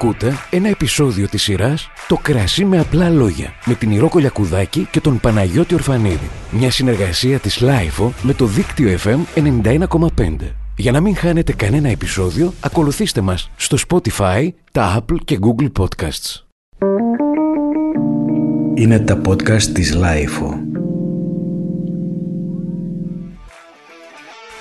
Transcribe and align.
Ακούτε 0.00 0.32
ένα 0.50 0.68
επεισόδιο 0.68 1.28
της 1.28 1.42
σειράς 1.42 1.90
«Το 2.08 2.16
κρασί 2.22 2.64
με 2.64 2.78
απλά 2.78 3.10
λόγια» 3.10 3.52
με 3.64 3.74
την 3.74 3.90
Ηρώ 3.90 4.08
Κολιακουδάκη 4.08 4.88
και 4.90 5.00
τον 5.00 5.20
Παναγιώτη 5.20 5.74
Ορφανίδη. 5.74 6.30
Μια 6.50 6.70
συνεργασία 6.70 7.38
της 7.38 7.60
LiFO 7.60 8.12
με 8.22 8.34
το 8.34 8.46
δίκτυο 8.46 8.98
FM 9.04 9.18
91,5. 9.34 10.36
Για 10.76 10.92
να 10.92 11.00
μην 11.00 11.16
χάνετε 11.16 11.52
κανένα 11.52 11.88
επεισόδιο, 11.88 12.52
ακολουθήστε 12.60 13.20
μας 13.20 13.50
στο 13.56 13.76
Spotify, 13.88 14.48
τα 14.72 14.98
Apple 14.98 15.18
και 15.24 15.38
Google 15.40 15.70
Podcasts. 15.78 16.42
Είναι 18.74 18.98
τα 18.98 19.20
podcast 19.28 19.62
της 19.62 19.94
LiFO. 19.94 20.67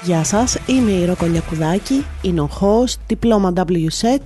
Γεια 0.04 0.24
σας, 0.24 0.58
είμαι 0.66 0.92
η 0.92 1.06
Ηρώ 1.06 1.25
Κολιακουδάκη, 1.25 2.06
οινολόγος, 2.22 2.96
δίπλωμα 3.08 3.54
WSET 3.56 4.24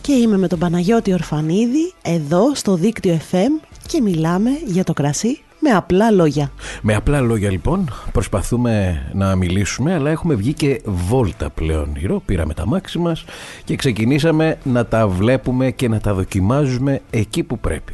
και 0.00 0.12
είμαι 0.12 0.38
με 0.38 0.48
τον 0.48 0.58
Παναγιώτη 0.58 1.12
Ορφανίδη 1.12 1.92
εδώ 2.02 2.54
στο 2.54 2.74
δίκτυο 2.74 3.18
FM 3.30 3.66
και 3.86 4.00
μιλάμε 4.00 4.50
για 4.66 4.84
το 4.84 4.92
κρασί 4.92 5.42
με 5.58 5.70
απλά 5.70 6.10
λόγια. 6.10 6.50
Με 6.82 6.94
απλά 6.94 7.20
λόγια 7.20 7.50
λοιπόν 7.50 7.90
προσπαθούμε 8.12 9.02
να 9.14 9.36
μιλήσουμε 9.36 9.94
αλλά 9.94 10.10
έχουμε 10.10 10.34
βγει 10.34 10.52
και 10.52 10.80
βόλτα 10.84 11.50
πλέον 11.50 11.94
Ηρώ, 12.00 12.22
πήραμε 12.26 12.54
τα 12.54 12.66
μάξι 12.66 12.98
μας 12.98 13.24
και 13.64 13.76
ξεκινήσαμε 13.76 14.58
να 14.62 14.86
τα 14.86 15.08
βλέπουμε 15.08 15.70
και 15.70 15.88
να 15.88 16.00
τα 16.00 16.14
δοκιμάζουμε 16.14 17.00
εκεί 17.10 17.42
που 17.42 17.58
πρέπει. 17.58 17.92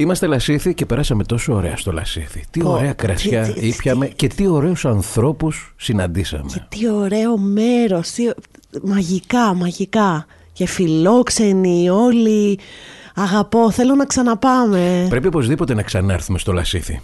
Είμαστε 0.00 0.26
Λασίθι 0.26 0.74
και 0.74 0.86
περάσαμε 0.86 1.24
τόσο 1.24 1.54
ωραία 1.54 1.76
στο 1.76 1.92
Λασίθι. 1.92 2.44
Τι 2.50 2.60
Πω, 2.60 2.70
ωραία 2.70 2.92
κρασιά 2.92 3.42
τι- 3.42 3.52
τι- 3.60 3.66
ήπιαμε 3.66 4.06
και 4.06 4.26
τι 4.26 4.46
ωραίους 4.46 4.84
ανθρώπους 4.84 5.74
συναντήσαμε. 5.76 6.50
Και 6.52 6.62
τι 6.68 6.90
ωραίο 6.90 7.38
μέρος, 7.38 8.10
τι... 8.10 8.28
μαγικά, 8.82 9.54
μαγικά. 9.54 10.26
Και 10.52 10.66
φιλόξενοι 10.66 11.90
όλοι, 11.90 12.58
αγαπώ, 13.14 13.70
θέλω 13.70 13.94
να 13.94 14.04
ξαναπάμε. 14.06 15.06
Πρέπει 15.08 15.26
οπωσδήποτε 15.26 15.74
να 15.74 15.82
ξανάρθουμε 15.82 16.38
στο 16.38 16.52
Λασίθι. 16.52 17.00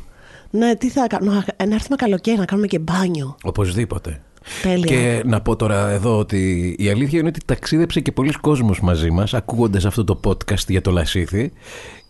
Ναι, 0.51 0.75
τι 0.77 0.91
θα 0.91 1.07
κάνουμε, 1.07 1.45
να 1.69 1.75
έρθουμε 1.75 1.97
καλοκαίρι 1.97 2.39
να 2.39 2.45
κάνουμε 2.45 2.67
και 2.67 2.79
μπάνιο. 2.79 3.37
Οπωσδήποτε. 3.43 4.21
Τέλεια. 4.63 4.85
Και 4.87 5.23
να 5.27 5.41
πω 5.41 5.57
τώρα 5.57 5.89
εδώ 5.89 6.19
ότι 6.19 6.75
η 6.79 6.89
αλήθεια 6.89 7.19
είναι 7.19 7.29
ότι 7.29 7.41
ταξίδεψε 7.45 8.01
και 8.01 8.13
πολλοί 8.13 8.33
κόσμος 8.33 8.81
μαζί 8.81 9.11
μας 9.11 9.35
ακούγοντας 9.35 9.85
αυτό 9.85 10.05
το 10.05 10.21
podcast 10.25 10.67
για 10.69 10.81
το 10.81 10.91
Λασίθι 10.91 11.53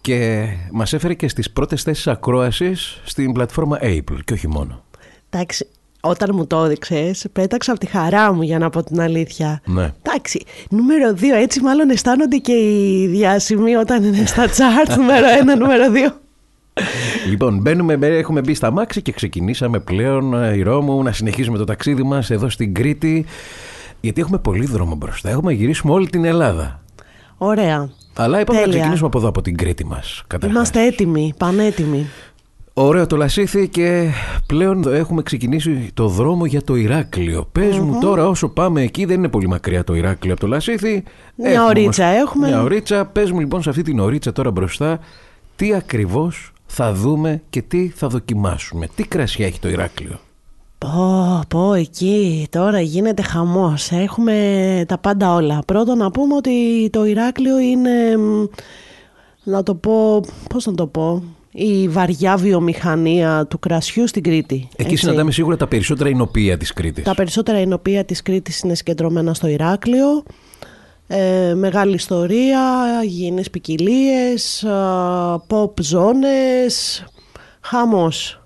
και 0.06 0.46
μας 0.72 0.92
έφερε 0.92 1.14
και 1.14 1.28
στις 1.28 1.50
πρώτες 1.50 1.82
θέσεις 1.82 2.06
ακρόασης 2.06 3.00
στην 3.04 3.32
πλατφόρμα 3.32 3.78
Apple 3.82 4.18
και 4.24 4.32
όχι 4.32 4.48
μόνο. 4.48 4.84
Εντάξει, 5.30 5.66
όταν 6.00 6.30
μου 6.34 6.46
το 6.46 6.64
έδειξες, 6.64 7.26
πέταξα 7.32 7.70
από 7.70 7.80
τη 7.80 7.86
χαρά 7.86 8.32
μου 8.32 8.42
για 8.42 8.58
να 8.58 8.70
πω 8.70 8.82
την 8.82 9.00
αλήθεια. 9.00 9.60
Ναι. 9.64 9.92
Εντάξει, 10.02 10.44
νούμερο 10.70 11.10
2, 11.10 11.22
έτσι 11.42 11.60
μάλλον 11.60 11.90
αισθάνονται 11.90 12.36
και 12.36 12.52
οι 12.52 13.06
διάσημοι 13.06 13.74
όταν 13.74 14.04
είναι 14.04 14.26
στα 14.26 14.46
charts, 14.56 14.96
νούμερο 14.96 15.26
1, 15.54 15.58
νούμερο 15.58 15.84
2. 16.08 16.12
Λοιπόν, 17.28 17.58
μπαίνουμε, 17.60 17.96
μπε- 17.96 18.18
έχουμε 18.18 18.40
μπει 18.40 18.54
στα 18.54 18.70
μάξι 18.70 19.02
και 19.02 19.12
ξεκινήσαμε 19.12 19.78
πλέον 19.80 20.42
ε, 20.42 20.56
η 20.56 20.62
Ρώμου 20.62 21.02
να 21.02 21.12
συνεχίσουμε 21.12 21.58
το 21.58 21.64
ταξίδι 21.64 22.02
μας 22.02 22.30
εδώ 22.30 22.48
στην 22.48 22.74
Κρήτη 22.74 23.24
γιατί 24.00 24.20
έχουμε 24.20 24.38
πολύ 24.38 24.66
δρόμο 24.66 24.94
μπροστά. 24.94 25.30
Έχουμε 25.30 25.52
να 25.52 25.58
γυρίσουμε 25.58 25.92
όλη 25.92 26.08
την 26.08 26.24
Ελλάδα. 26.24 26.80
Ωραία. 27.36 27.90
Αλλά 28.16 28.40
είπαμε 28.40 28.58
να 28.58 28.64
Τέλεια. 28.64 28.78
ξεκινήσουμε 28.78 29.06
από 29.08 29.18
εδώ, 29.18 29.28
από 29.28 29.42
την 29.42 29.56
Κρήτη 29.56 29.86
μας. 29.86 30.22
καταρχάς. 30.26 30.56
Είμαστε 30.56 30.86
έτοιμοι, 30.86 31.34
πανέτοιμοι. 31.36 32.06
Ωραίο 32.78 33.06
το 33.06 33.16
Λασίθι 33.16 33.68
και 33.68 34.10
πλέον 34.46 34.94
έχουμε 34.94 35.22
ξεκινήσει 35.22 35.90
το 35.94 36.08
δρόμο 36.08 36.46
για 36.46 36.62
το 36.62 36.74
Ηράκλειο. 36.74 37.48
Πες 37.52 37.78
μου 37.78 37.98
τώρα 38.00 38.28
όσο 38.28 38.48
πάμε 38.48 38.82
εκεί, 38.82 39.04
δεν 39.04 39.18
είναι 39.18 39.28
πολύ 39.28 39.48
μακριά 39.48 39.84
το 39.84 39.94
Ηράκλειο 39.94 40.32
από 40.32 40.40
το 40.40 40.46
Λασίθι. 40.46 41.02
Μια 41.36 41.50
Έχουμε 41.50 41.66
ωρίτσα 41.68 42.04
όμως- 42.10 42.20
έχουμε. 42.22 42.48
Μια 42.48 42.62
ωρίτσα. 42.62 43.04
Πες 43.06 43.30
μου 43.30 43.38
λοιπόν 43.40 43.62
σε 43.62 43.70
αυτή 43.70 43.82
την 43.82 43.98
ωρίτσα 43.98 44.32
τώρα 44.32 44.50
μπροστά 44.50 44.98
τι 45.56 45.74
ακριβώς 45.74 46.52
θα 46.66 46.92
δούμε 46.92 47.42
και 47.50 47.62
τι 47.62 47.88
θα 47.88 48.08
δοκιμάσουμε. 48.08 48.88
Τι 48.94 49.02
κρασιά 49.06 49.46
έχει 49.46 49.58
το 49.60 49.68
Ηράκλειο; 49.68 50.20
Πω, 50.78 51.40
πω, 51.48 51.72
εκεί 51.72 52.46
τώρα 52.50 52.80
γίνεται 52.80 53.22
χαμός. 53.22 53.90
Έχουμε 53.90 54.84
τα 54.88 54.98
πάντα 54.98 55.34
όλα. 55.34 55.62
Πρώτον 55.66 55.98
να 55.98 56.10
πούμε 56.10 56.34
ότι 56.34 56.88
το 56.92 57.04
Ηράκλειο 57.04 57.58
είναι, 57.58 58.16
μ, 58.16 58.44
να 59.42 59.62
το 59.62 59.74
πω, 59.74 60.20
πώς 60.48 60.66
να 60.66 60.74
το 60.74 60.86
πω, 60.86 61.22
η 61.50 61.88
βαριά 61.88 62.36
βιομηχανία 62.36 63.46
του 63.46 63.58
κρασιού 63.58 64.06
στην 64.06 64.22
Κρήτη. 64.22 64.68
Εκεί 64.76 64.92
έτσι. 64.92 64.96
συναντάμε 64.96 65.30
σίγουρα 65.30 65.56
τα 65.56 65.66
περισσότερα 65.66 66.08
εινοπία 66.08 66.56
της 66.56 66.72
Κρήτης. 66.72 67.04
Τα 67.04 67.14
περισσότερα 67.14 67.60
εινοπία 67.60 68.04
της 68.04 68.22
Κρήτης 68.22 68.60
είναι 68.60 68.74
συγκεντρωμένα 68.74 69.34
στο 69.34 69.46
Ηράκλειο. 69.46 70.22
Ε, 71.06 71.54
μεγάλη 71.54 71.94
ιστορία, 71.94 72.60
υγιεινές 73.04 73.50
ποικιλίες, 73.50 74.64
pop 75.48 75.80
ζώνες, 75.80 77.04
χαμός. 77.60 78.40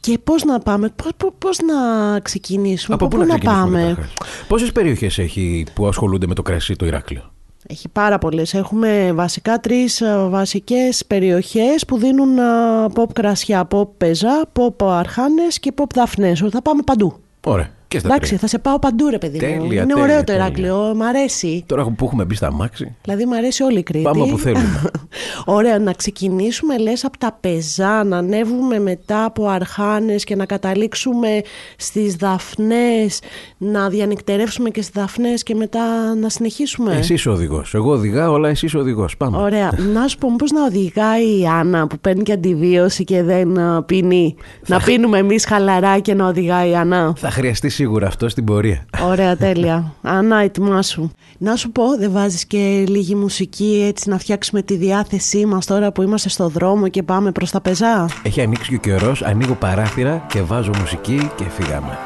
Και 0.00 0.18
πώς 0.24 0.44
να 0.44 0.58
πάμε, 0.58 0.88
πώς, 0.96 1.10
πώς, 1.16 1.30
πώς 1.38 1.58
να 1.58 1.74
ξεκινήσουμε, 2.20 2.94
Από 2.94 3.08
πού 3.08 3.16
να 3.16 3.24
να 3.24 3.38
ξεκινήσουμε 3.38 3.78
πάμε; 3.78 3.88
καταρχάς; 3.88 4.12
Πόσες 4.48 4.72
περιοχές 4.72 5.18
έχει 5.18 5.66
που 5.74 5.86
ασχολούνται 5.86 6.26
με 6.26 6.34
το 6.34 6.42
κρασί 6.42 6.76
το 6.76 6.86
Ηράκλειο; 6.86 7.32
Έχει 7.66 7.88
πάρα 7.88 8.18
πολλές. 8.18 8.54
Έχουμε 8.54 9.12
βασικά 9.14 9.60
τρεις 9.60 10.02
α, 10.02 10.28
βασικές 10.28 11.04
περιοχές 11.06 11.84
που 11.84 11.98
δίνουν 11.98 12.38
α, 12.38 12.86
pop 12.94 13.12
κρασιά, 13.12 13.68
pop 13.70 13.88
πεζά, 13.96 14.48
pop 14.52 14.86
αρχάνες 14.86 15.58
και 15.58 15.72
pop 15.76 15.90
δαφνές. 15.94 16.44
Θα 16.50 16.62
πάμε 16.62 16.82
παντού. 16.82 17.18
Ωραία. 17.46 17.76
Και 17.88 17.98
στα 17.98 18.08
Εντάξει, 18.08 18.28
τρία. 18.28 18.38
θα 18.40 18.46
σε 18.46 18.58
πάω 18.58 18.78
παντού 18.78 19.08
ρε 19.10 19.18
παιδί 19.18 19.32
μου. 19.34 19.40
Τέλεια, 19.40 19.82
Είναι 19.82 19.86
τέλεια, 19.92 20.02
ωραίο 20.02 20.18
το 20.18 20.24
τέλεια. 20.24 20.44
Ηράκλειο, 20.44 20.92
μ' 20.96 21.02
αρέσει. 21.02 21.64
Τώρα 21.66 21.84
που 21.84 22.04
έχουμε 22.04 22.24
μπει 22.24 22.34
στα 22.34 22.52
μάξι, 22.52 22.94
Δηλαδή 23.02 23.26
μ' 23.26 23.32
αρέσει 23.32 23.62
όλη 23.62 23.78
η 23.78 23.82
Κρήτη. 23.82 24.04
Πάμε 24.04 24.22
όπου 24.22 24.38
θέλουμε. 24.38 24.80
Ωραία, 25.44 25.78
να 25.78 25.92
ξεκινήσουμε 25.92 26.78
λες 26.78 27.04
από 27.04 27.18
τα 27.18 27.36
πεζά, 27.40 28.04
να 28.04 28.16
ανέβουμε 28.16 28.78
μετά 28.78 29.24
από 29.24 29.46
αρχάνες 29.48 30.24
και 30.24 30.36
να 30.36 30.46
καταλήξουμε 30.46 31.40
στις 31.76 32.14
δαφνές, 32.16 33.20
να 33.58 33.88
διανυκτερεύσουμε 33.88 34.70
και 34.70 34.82
στις 34.82 34.94
δαφνές 34.94 35.42
και 35.42 35.54
μετά 35.54 36.14
να 36.14 36.28
συνεχίσουμε. 36.28 36.94
εσύ 36.96 37.12
είσαι 37.14 37.28
ο 37.28 37.32
οδηγός. 37.32 37.74
Εγώ 37.74 37.90
οδηγάω, 37.92 38.34
αλλά 38.34 38.48
εσύ 38.48 38.66
είσαι 38.66 38.76
ο 38.76 38.80
οδηγός. 38.80 39.16
Πάμε. 39.16 39.36
Ωραία. 39.38 39.72
Να 39.94 40.08
σου 40.08 40.18
πω 40.18 40.34
πώς 40.38 40.50
να 40.50 40.64
οδηγάει 40.64 41.40
η 41.40 41.46
Άννα 41.46 41.86
που 41.86 41.98
παίρνει 41.98 42.22
και 42.22 42.32
αντιβίωση 42.32 43.04
και 43.04 43.22
δεν 43.22 43.58
α, 43.58 43.82
πίνει. 43.82 44.34
Να 44.66 44.80
πίνουμε 44.80 45.18
εμείς 45.18 45.44
χαλαρά 45.44 45.98
και 45.98 46.14
να 46.14 46.26
οδηγάει 46.26 46.70
η 46.70 46.74
Άννα. 46.76 47.12
Θα 47.16 47.30
χρειαστείς 47.30 47.77
σίγουρα 47.78 48.06
αυτό 48.06 48.28
στην 48.28 48.44
πορεία. 48.44 48.84
Ωραία, 49.02 49.36
τέλεια. 49.36 49.92
Ανά, 50.02 50.36
ετοιμάσου. 50.36 51.10
Να 51.38 51.56
σου 51.56 51.70
πω, 51.70 51.96
δεν 51.98 52.12
βάζεις 52.12 52.46
και 52.46 52.84
λίγη 52.88 53.14
μουσική 53.14 53.84
έτσι 53.88 54.08
να 54.08 54.18
φτιάξουμε 54.18 54.62
τη 54.62 54.76
διάθεσή 54.76 55.46
μας 55.46 55.66
τώρα 55.66 55.92
που 55.92 56.02
είμαστε 56.02 56.28
στο 56.28 56.48
δρόμο 56.48 56.88
και 56.88 57.02
πάμε 57.02 57.32
προς 57.32 57.50
τα 57.50 57.60
πεζά; 57.60 58.08
Έχει 58.22 58.40
ανοίξει 58.40 58.68
και 58.68 58.74
ο 58.74 58.78
καιρός, 58.78 59.22
ανοίγω 59.22 59.54
παράθυρα 59.54 60.26
και 60.28 60.42
βάζω 60.42 60.70
μουσική 60.80 61.30
και 61.36 61.44
φύγαμε. 61.44 61.98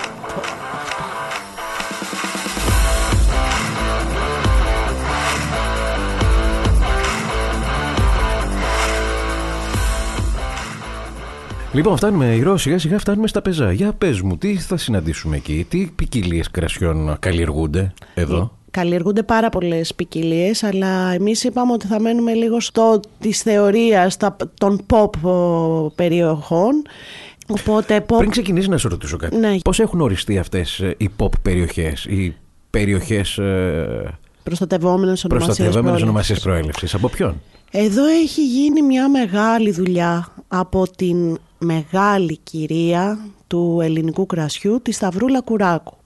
Λοιπόν, 11.75 11.97
φτάνουμε, 11.97 12.35
η 12.35 12.45
σιγά 12.57 12.79
σιγά 12.79 12.99
φτάνουμε 12.99 13.27
στα 13.29 13.43
πεζά. 13.43 13.73
Για 13.73 13.93
πες 13.93 14.21
μου, 14.21 14.37
τι 14.37 14.57
θα 14.57 14.77
συναντήσουμε 14.77 15.37
εκεί, 15.37 15.67
τι 15.69 15.91
ποικιλίες 15.97 16.51
κρασιών 16.51 17.17
καλλιεργούνται 17.19 17.93
εδώ; 18.15 18.57
Καλλιεργούνται 18.71 19.23
πάρα 19.23 19.49
πολλές 19.49 19.95
ποικιλίες, 19.95 20.63
αλλά 20.63 21.13
εμείς 21.13 21.45
είπαμε 21.45 21.73
ότι 21.73 21.87
θα 21.87 22.01
μένουμε 22.01 22.33
λίγο 22.33 22.61
στο 22.61 23.01
της 23.21 23.43
θεωρίας 23.43 24.17
τα- 24.17 24.37
των 24.59 24.81
pop 24.93 25.11
ο, 25.31 25.91
περιοχών. 25.91 26.83
Οπότε 27.49 28.05
pop... 28.09 28.17
Πριν 28.19 28.31
ξεκινήσεις 28.31 28.69
να 28.69 28.79
σε 28.79 28.89
ρωτήσω 28.89 29.17
κάτι, 29.17 29.37
Ναι. 29.37 29.57
πώς 29.65 29.81
έχουν 29.81 30.01
οριστεί 30.01 30.39
αυτές 30.39 30.79
ε, 30.81 30.95
οι 30.99 31.09
pop 31.19 31.29
περιοχές, 31.43 32.05
οι 32.05 32.37
περιοχές 32.71 33.39
ε, 33.39 34.19
Προστατευόμενες 34.43 35.25
ονομασίες 35.25 35.57
προστατευόμενες 35.57 35.83
προέλευσης. 35.83 36.03
ονομασίες 36.03 36.41
προέλευσης. 36.41 36.95
Από 36.95 37.09
ποιον; 37.09 37.41
Εδώ 37.71 38.05
έχει 38.07 38.47
γίνει 38.47 38.83
μια 38.83 39.09
μεγάλη 39.11 39.73
δουλειά 39.73 40.29
από 40.49 40.85
την 40.97 41.39
μεγάλη 41.63 42.39
κυρία 42.43 43.19
του 43.47 43.79
ελληνικού 43.83 44.27
κρασιού, 44.27 44.81
τη 44.83 44.93
Σταυρούλα 44.93 45.41
Κουράκου 45.41 45.97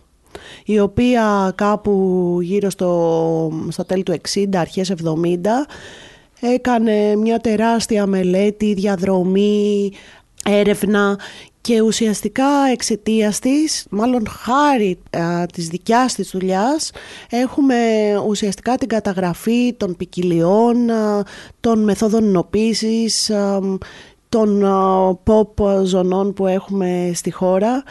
η 0.65 0.81
οποία 0.81 1.53
κάπου 1.55 2.39
γύρω 2.43 2.71
στο, 2.71 3.53
στα 3.69 3.87
τέλη 3.87 4.03
του 4.03 4.15
60, 4.35 4.45
αρχές 4.57 4.93
70 5.05 5.05
έκανε 6.41 7.17
μια 7.17 7.39
τεράστια 7.39 8.07
μελέτη, 8.07 8.75
διαδρομή, 8.75 9.93
έρευνα 10.45 11.19
και 11.61 11.81
ουσιαστικά 11.81 12.49
εξαιτίας 12.73 13.39
της, 13.39 13.87
μάλλον 13.91 14.27
χάρη 14.29 14.99
α, 15.11 15.47
της 15.47 15.69
δικιάς 15.69 16.15
της 16.15 16.31
δουλειάς, 16.31 16.91
έχουμε 17.31 17.77
ουσιαστικά 18.27 18.77
την 18.77 18.89
καταγραφή 18.89 19.75
των 19.75 19.97
ποικιλιών, 19.97 20.91
α, 20.91 21.25
των 21.61 21.85
μεθόδων 21.85 22.25
ενοποίησης, 22.25 23.31
α, 23.31 23.61
των 24.29 24.65
α, 24.65 25.11
pop 25.25 25.83
ζωνών 25.85 26.33
που 26.35 26.47
έχουμε 26.47 27.11
στη 27.15 27.31
χώρα 27.31 27.83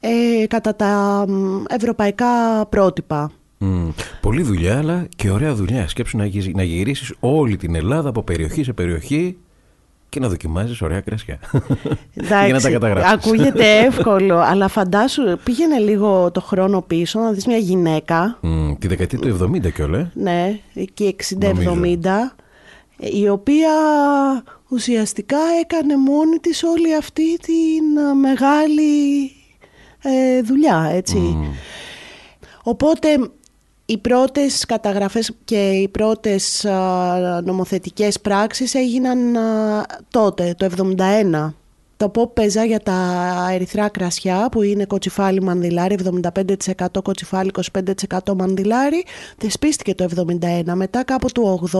ε, 0.00 0.46
κατά 0.46 0.74
τα 0.76 1.24
μ, 1.28 1.62
ευρωπαϊκά 1.68 2.26
πρότυπα. 2.68 3.30
Μμ. 3.58 3.88
Πολλή 4.20 4.42
δουλειά, 4.42 4.78
αλλά 4.78 5.06
και 5.16 5.30
ωραία 5.30 5.54
δουλειά. 5.54 5.88
Σκέψου 5.88 6.16
να, 6.16 6.24
γυ- 6.24 6.56
να 6.56 6.62
γυρίσεις 6.62 7.14
όλη 7.20 7.56
την 7.56 7.74
Ελλάδα 7.74 8.08
από 8.08 8.22
περιοχή 8.22 8.62
σε 8.64 8.72
περιοχή 8.72 9.36
και 10.08 10.20
να 10.20 10.28
δοκιμάζεις 10.28 10.82
ωραία 10.82 11.00
κρασιά. 11.00 11.38
Για 12.44 12.48
να 12.52 12.60
τα 12.60 12.70
καταγράψεις. 12.70 13.12
ακούγεται 13.12 13.64
εύκολο, 13.86 14.38
αλλά 14.38 14.68
φαντάσου 14.68 15.22
πήγαινε 15.44 15.78
λίγο 15.78 16.30
το 16.30 16.40
χρόνο 16.40 16.82
πίσω 16.82 17.20
να 17.20 17.32
δεις 17.32 17.46
μια 17.46 17.56
γυναίκα, 17.56 18.38
τη 18.78 18.88
δεκαετία 18.88 19.18
του 19.18 19.38
70 19.54 19.72
κιόλας. 19.72 20.06
ναι, 20.14 20.58
εκεί 20.74 21.16
Νομίζω. 21.40 21.80
60-70, 21.82 22.06
η 22.96 23.28
οποία 23.28 23.70
ουσιαστικά 24.68 25.38
έκανε 25.60 25.96
μόνη 25.96 26.38
της 26.38 26.62
όλη 26.62 26.94
αυτή 26.94 27.36
την 27.36 27.96
ε, 28.10 28.14
μεγάλη 28.14 29.32
ε, 30.02 30.42
δουλειά, 30.42 30.90
έτσι. 30.92 31.36
Οπότε 32.62 33.30
οι 33.86 33.98
πρώτες 33.98 34.64
καταγραφές 34.64 35.32
και 35.44 35.70
οι 35.70 35.88
πρώτες 35.88 36.64
α, 36.64 37.40
νομοθετικές 37.44 38.20
πράξεις 38.20 38.74
έγιναν 38.74 39.36
α, 39.36 39.86
τότε, 40.10 40.54
το 40.56 40.68
71. 40.96 41.52
Το 41.98 42.10
pop 42.14 42.34
παίζα 42.34 42.64
για 42.64 42.80
τα 42.80 43.48
ερυθρά 43.52 43.88
κρασιά 43.88 44.48
που 44.50 44.62
είναι 44.62 44.84
κοτσιφάλι 44.84 45.42
μανδυλάρι, 45.42 45.96
75% 46.74 46.86
κοτσιφάλι, 47.02 47.50
25% 48.24 48.34
μανδυλάρι. 48.36 49.04
Θεσπίστηκε 49.38 49.94
το 49.94 50.08
71. 50.64 50.72
Μετά 50.74 51.04
κάπου 51.04 51.32
του 51.32 51.68
80 51.72 51.78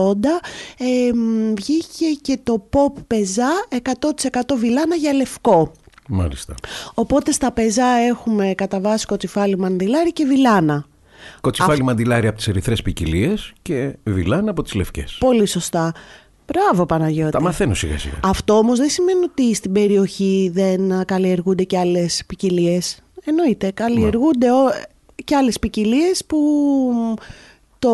ε, 0.77 1.13
μ, 1.13 1.53
βγήκε 1.55 2.05
και 2.21 2.39
το 2.43 2.69
pop 2.73 3.01
πεζά 3.07 3.49
100% 3.69 4.41
βιλάνα 4.57 4.95
για 4.95 5.13
λευκό. 5.13 5.71
Μάλιστα. 6.07 6.55
Οπότε 6.93 7.31
στα 7.31 7.51
πεζά 7.51 7.87
έχουμε 7.87 8.53
κατά 8.53 8.79
βάση 8.79 9.05
κοτσιφάλι 9.05 9.57
μανδυλάρι 9.57 10.13
και 10.13 10.25
βιλάνα. 10.25 10.85
Κοτσιφάλι 11.41 11.83
μαντιλάρι 11.83 12.27
από 12.27 12.37
τις 12.37 12.47
ερυθρές 12.47 12.81
ποικιλίες 12.81 13.53
και 13.61 13.97
βιλάνα 14.03 14.51
από 14.51 14.63
τις 14.63 14.73
λευκές. 14.73 15.17
Πολύ 15.19 15.45
σωστά. 15.45 15.93
Μπράβο 16.51 16.85
Παναγιώτη. 16.85 17.31
Τα 17.31 17.41
μαθαίνω 17.41 17.73
σιγά 17.73 17.97
σιγά. 17.97 18.13
Αυτό 18.23 18.57
όμως 18.57 18.79
δεν 18.79 18.89
σημαίνει 18.89 19.23
ότι 19.23 19.53
στην 19.55 19.71
περιοχή 19.71 20.51
δεν 20.53 20.91
α, 20.91 21.03
καλλιεργούνται 21.05 21.63
και 21.63 21.77
άλλες 21.77 22.23
ποικιλίε. 22.27 22.79
Εννοείται, 23.25 23.71
καλλιεργούνται 23.71 24.51
ο- 24.51 24.71
και 25.23 25.35
άλλες 25.35 25.59
ποικιλίες 25.59 26.11
που 26.27 26.37
το 27.79 27.89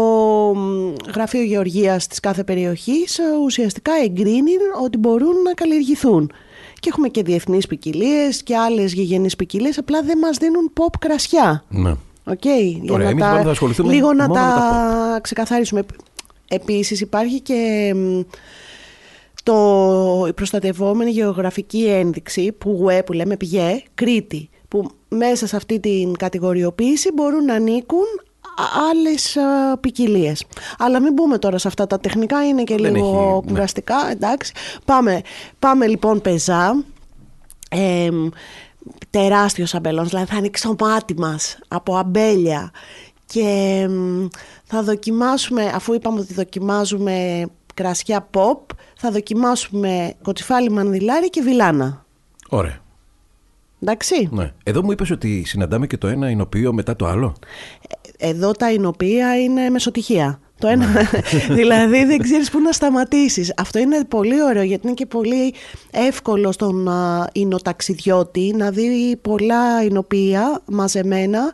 μ, 0.56 0.94
Γραφείο 1.14 1.42
Γεωργίας 1.42 2.08
της 2.08 2.20
κάθε 2.20 2.44
περιοχής 2.44 3.20
ε, 3.20 3.24
ουσιαστικά 3.46 3.92
εγκρίνει 4.04 4.52
ότι 4.84 4.98
μπορούν 4.98 5.42
να 5.44 5.54
καλλιεργηθούν. 5.54 6.32
Και 6.80 6.90
έχουμε 6.92 7.08
και 7.08 7.24
διεθνείς 7.24 7.68
ποικιλίες 7.68 8.44
και 8.44 8.56
άλλες 8.58 8.94
γηγενείς 8.94 9.36
ποικιλίες, 9.36 9.78
απλά 9.78 10.02
δεν 10.02 10.18
μας 10.18 10.38
δίνουν 10.38 10.72
ΠΟΠ 10.80 10.94
κρασιά. 11.00 11.64
Ναι. 11.70 11.90
Οκ, 12.28 12.46
για 12.82 12.94
Ωραία, 12.94 13.06
να 13.06 13.10
εμείς 13.12 13.24
τα, 13.24 13.30
λοιπόν 13.30 13.44
θα 13.46 13.52
ασχοληθούμε 13.52 13.94
λίγο 13.94 14.14
να 14.14 14.28
μόνο 14.28 14.34
τα, 14.40 14.46
με 14.46 15.14
τα 15.14 15.20
ξεκαθαρίσουμε. 15.22 15.86
Επίσης 16.48 17.02
υπάρχει 17.02 17.40
και 17.42 17.92
μ, 17.96 18.22
το, 19.44 20.26
η 20.28 20.34
προστατευόμενη 20.34 21.12
γεωγραφική 21.12 21.86
ένδειξη 21.86 22.52
που, 22.52 22.90
ε, 22.90 23.02
που 23.02 23.14
λέμε 23.14 23.38
ΠΓΕ 23.38 23.84
Κρήτη, 23.96 24.50
που 24.68 24.90
μέσα 25.08 25.48
σε 25.48 25.56
αυτή 25.56 25.80
την 25.80 26.18
κατηγοριοποίηση 26.18 27.12
μπορούν 27.14 27.46
να 27.46 27.54
ανήκουν 27.54 28.06
α- 28.58 28.90
άλλες 28.90 29.38
α, 29.38 29.78
ποικιλίες. 29.78 30.46
Αλλά 30.78 31.02
μην 31.02 31.14
μπούμε 31.14 31.38
τώρα 31.38 31.58
σε 31.58 31.68
αυτά 31.68 31.88
τα 31.88 32.00
τεχνικά, 32.00 32.48
είναι 32.48 32.64
και 32.64 32.76
Δεν 32.76 32.94
λίγο 32.96 33.08
έχει, 33.08 33.46
ναι. 33.46 33.52
κουραστικά, 33.52 33.96
εντάξει. 34.12 34.54
Πάμε, 34.86 35.22
πάμε 35.60 35.88
λοιπόν 35.88 36.22
πεζά. 36.22 36.84
Ε, 37.70 38.10
τεράστιος 39.10 39.74
αμπελός, 39.76 40.10
δηλαδή 40.10 40.32
θα 40.32 40.38
ανοίξει 40.38 40.64
το 40.64 40.76
μάτι 40.80 41.14
μας 41.18 41.58
από 41.68 41.96
αμπέλια 41.98 42.72
και 43.26 43.88
μ, 43.90 44.28
θα 44.64 44.84
δοκιμάσουμε, 44.84 45.72
αφού 45.76 45.94
είπαμε 45.94 46.20
ότι 46.20 46.34
δοκιμάζουμε 46.34 47.46
κρασιά 47.74 48.30
pop, 48.34 48.76
θα 48.98 49.12
δοκιμάσουμε 49.12 50.14
κοτσιφάλι 50.24 50.70
μανδυλάρι 50.70 51.30
και 51.30 51.42
βιλάνα. 51.42 52.06
Ωραία. 52.50 52.84
Εντάξει; 53.82 54.30
Ναι. 54.32 54.54
Εδώ 54.64 54.84
μου 54.84 54.92
είπες 54.92 55.12
ότι 55.12 55.44
συναντάμε 55.46 55.88
και 55.88 55.98
το 55.98 56.08
ένα 56.08 56.30
εινοποιείο 56.30 56.74
μετά 56.74 56.96
το 56.96 57.06
άλλο. 57.06 57.36
Εδώ 58.18 58.52
τα 58.52 58.72
εινοποιεία 58.72 59.42
είναι 59.42 59.70
μεσοτυχία. 59.70 60.40
Το 60.60 60.68
ένα, 60.68 60.86
δηλαδή 61.60 62.06
δεν 62.06 62.18
ξέρεις 62.22 62.52
πού 62.52 62.60
να 62.60 62.72
σταματήσεις. 62.72 63.54
Αυτό 63.58 63.80
είναι 63.80 64.04
πολύ 64.06 64.44
ωραίο 64.44 64.64
γιατί 64.64 64.88
είναι 64.88 64.96
και 64.96 65.06
πολύ 65.06 65.54
εύκολο 65.92 66.52
στον 66.52 66.88
α, 66.88 67.30
εινοταξιδιώτη 67.34 68.54
να 68.58 68.72
δει 68.72 69.18
πολλά 69.22 69.84
εινοποιεία 69.84 70.62
μαζεμένα 70.66 71.40
ε, 71.40 71.52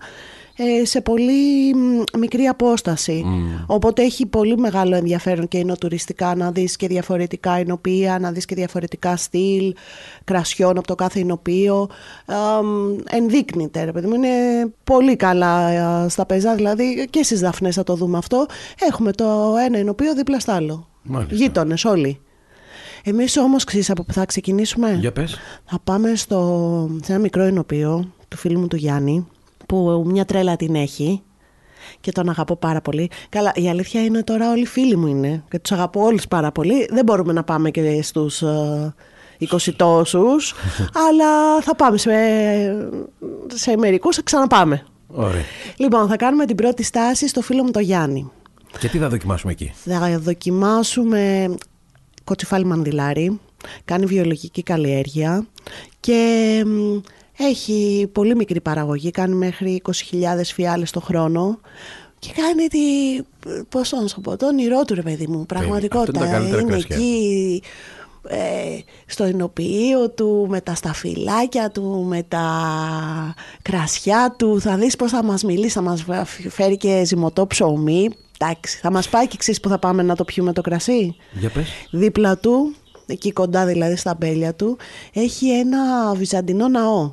σε 0.83 1.01
πολύ 1.01 1.73
μ, 1.75 2.03
μικρή 2.19 2.45
απόσταση. 2.45 3.25
Οπότε 3.65 4.01
έχει 4.03 4.25
πολύ 4.25 4.57
μεγάλο 4.57 4.95
ενδιαφέρον 4.95 5.47
και 5.47 5.57
εινοτουριστικά 5.57 6.35
να 6.35 6.51
δεις 6.51 6.75
και 6.75 6.87
διαφορετικά 6.87 7.59
εινοποιεία, 7.59 8.19
να 8.19 8.31
δεις 8.31 8.45
και 8.45 8.55
διαφορετικά 8.55 9.15
στυλ 9.17 9.73
κρασιών 10.23 10.77
από 10.77 10.87
το 10.87 10.95
κάθε 10.95 11.19
εινοποιείο. 11.19 11.89
Α, 12.25 12.63
μ, 12.63 12.97
ενδείκνυται, 13.09 13.83
ρε 13.83 13.91
παιδί 13.91 14.07
μου. 14.07 14.13
Είναι 14.13 14.29
πολύ 14.83 15.15
καλά 15.15 15.65
α, 15.65 16.09
στα 16.09 16.25
πεζά, 16.25 16.55
δηλαδή 16.55 17.07
και 17.09 17.23
στις 17.23 17.39
Δαφνές 17.39 17.75
θα 17.75 17.83
το 17.83 17.95
δούμε 17.95 18.17
αυτό. 18.17 18.45
Έχουμε 18.89 19.11
το 19.11 19.55
ένα 19.65 19.77
εινοποιείο 19.77 20.13
δίπλα 20.15 20.39
στο 20.39 20.51
άλλο. 20.51 20.87
Μάλιστα. 21.03 21.35
Γείτονες 21.35 21.85
όλοι. 21.85 22.19
Εμείς 23.03 23.37
όμως 23.37 23.63
ξέρεις 23.63 23.89
από 23.89 24.03
που 24.03 24.13
θα 24.13 24.25
ξεκινήσουμε; 24.25 24.97
Για 24.99 25.11
πες. 25.11 25.37
Θα 25.65 25.79
πάμε 25.83 26.15
στο, 26.15 26.89
σε 27.03 27.11
ένα 27.11 27.21
μικρό 27.21 27.43
ενωπείο 27.43 28.11
του 28.27 28.37
φίλου 28.37 28.59
μου 28.59 28.67
του 28.67 28.75
Γιάννη, 28.75 29.27
που 29.71 30.03
μια 30.05 30.25
τρέλα 30.25 30.55
την 30.55 30.75
έχει 30.75 31.21
και 31.99 32.11
τον 32.11 32.29
αγαπώ 32.29 32.55
πάρα 32.55 32.81
πολύ. 32.81 33.09
Καλά, 33.29 33.51
η 33.55 33.69
αλήθεια 33.69 34.03
είναι 34.03 34.23
τώρα 34.23 34.51
όλοι 34.51 34.65
φίλοι 34.65 34.95
μου 34.95 35.07
είναι 35.07 35.43
και 35.49 35.59
τους 35.59 35.71
αγαπώ 35.71 36.03
όλους 36.03 36.27
πάρα 36.27 36.51
πολύ. 36.51 36.87
Δεν 36.91 37.03
μπορούμε 37.05 37.33
να 37.33 37.43
πάμε 37.43 37.71
και 37.71 38.01
στους 38.01 38.41
ε, 38.41 38.93
20 39.39 39.73
τόσους, 39.75 40.53
αλλά 41.07 41.61
θα 41.61 41.75
πάμε 41.75 41.97
σε, 41.97 42.11
σε 43.53 43.77
μερικούς, 43.77 44.15
θα 44.15 44.21
ξαναπάμε. 44.21 44.85
Ωραία. 45.07 45.43
Λοιπόν, 45.77 46.07
θα 46.07 46.15
κάνουμε 46.15 46.45
την 46.45 46.55
πρώτη 46.55 46.83
στάση 46.83 47.27
στο 47.27 47.41
φίλο 47.41 47.63
μου 47.63 47.71
το 47.71 47.79
Γιάννη. 47.79 48.31
Και 48.79 48.87
τι 48.87 48.97
θα 48.97 49.09
δοκιμάσουμε 49.09 49.51
εκεί; 49.51 49.73
Θα 49.85 50.19
δοκιμάσουμε 50.19 51.53
κοτσιφάλι 52.23 52.65
μανδυλάρι, 52.65 53.39
κάνει 53.85 54.05
βιολογική 54.05 54.63
καλλιέργεια 54.63 55.45
και 55.99 56.63
μ, 56.65 56.99
έχει 57.37 58.09
πολύ 58.11 58.35
μικρή 58.35 58.61
παραγωγή, 58.61 59.11
κάνει 59.11 59.35
μέχρι 59.35 59.81
20.000 59.85 59.91
φιάλες 60.43 60.91
το 60.91 60.99
χρόνο 60.99 61.59
και 62.19 62.31
κάνει 62.35 62.67
τη, 62.67 62.79
πώς 63.69 63.91
να 63.91 64.07
σου 64.07 64.21
πω, 64.21 64.37
το 64.37 64.45
όνειρό 64.45 64.83
του 64.83 64.93
ρε 64.93 65.01
παιδί 65.01 65.27
μου, 65.27 65.45
πραγματικότητα. 65.45 66.19
αυτό 66.19 66.23
είναι 66.23 66.33
τα 66.33 66.37
καλύτερα 66.37 66.61
είναι 66.61 66.71
κρασιά. 66.71 66.95
εκεί 66.95 67.61
ε, 68.27 68.79
στο 69.05 69.23
ενοποιείο 69.23 70.09
του, 70.09 70.45
με 70.49 70.61
τα 70.61 70.75
σταφυλάκια 70.75 71.69
του, 71.69 72.05
με 72.07 72.23
τα 72.23 72.45
κρασιά 73.61 74.35
του. 74.37 74.61
Θα 74.61 74.77
δεις 74.77 74.95
πώς 74.95 75.11
θα 75.11 75.23
μας 75.23 75.43
μιλήσει, 75.43 75.69
θα 75.69 75.81
μας 75.81 76.05
φέρει 76.49 76.77
και 76.77 77.01
ζυμωτό 77.05 77.47
ψωμί. 77.47 78.09
Εντάξει, 78.37 78.77
θα 78.77 78.91
μας 78.91 79.09
πάει 79.09 79.27
και 79.27 79.37
ξέρεις 79.37 79.59
που 79.59 79.69
θα 79.69 79.79
πάμε 79.79 80.03
να 80.03 80.15
το 80.15 80.23
πιούμε 80.23 80.53
το 80.53 80.61
κρασί; 80.61 81.15
Για 81.31 81.49
πες. 81.49 81.69
Δίπλα 81.91 82.37
του, 82.37 82.75
εκεί 83.05 83.31
κοντά 83.31 83.65
δηλαδή 83.65 83.95
στα 83.95 84.15
μπέλια 84.19 84.53
του, 84.53 84.77
έχει 85.13 85.49
ένα 85.49 86.13
βυζαντινό 86.13 86.67
ναό. 86.67 87.11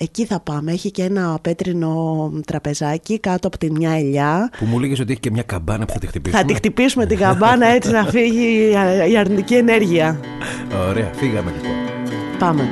Εκεί 0.00 0.24
θα 0.24 0.40
πάμε. 0.40 0.72
Έχει 0.72 0.90
και 0.90 1.02
ένα 1.02 1.38
πέτρινο 1.42 2.32
τραπεζάκι 2.46 3.18
κάτω 3.18 3.46
από 3.46 3.58
τη 3.58 3.70
μια 3.70 3.90
ελιά. 3.90 4.50
Που 4.58 4.64
μου 4.64 4.78
λέγες 4.78 5.00
ότι 5.00 5.10
έχει 5.10 5.20
και 5.20 5.30
μια 5.30 5.42
καμπάνα 5.42 5.84
που 5.84 5.92
θα 5.92 5.98
τη 5.98 6.06
χτυπήσουμε. 6.06 6.40
Θα 6.40 6.46
τη 6.46 6.54
χτυπήσουμε 6.54 7.06
την 7.06 7.18
καμπάνα 7.18 7.66
έτσι 7.66 7.90
να 7.90 8.04
φύγει 8.04 8.70
η 9.10 9.16
αρνητική 9.16 9.54
ενέργεια. 9.54 10.20
Ωραία, 10.88 11.10
φύγαμε 11.14 11.52
λοιπόν. 11.56 11.72
Πάμε. 12.38 12.68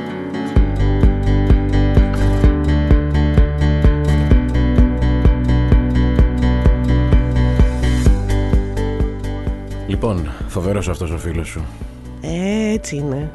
Λοιπόν, 9.87 10.33
φοβερός 10.47 10.88
αυτός 10.88 11.11
ο 11.11 11.18
φίλος 11.18 11.49
σου. 11.49 11.64
Έτσι 12.20 12.96
είναι. 12.96 13.30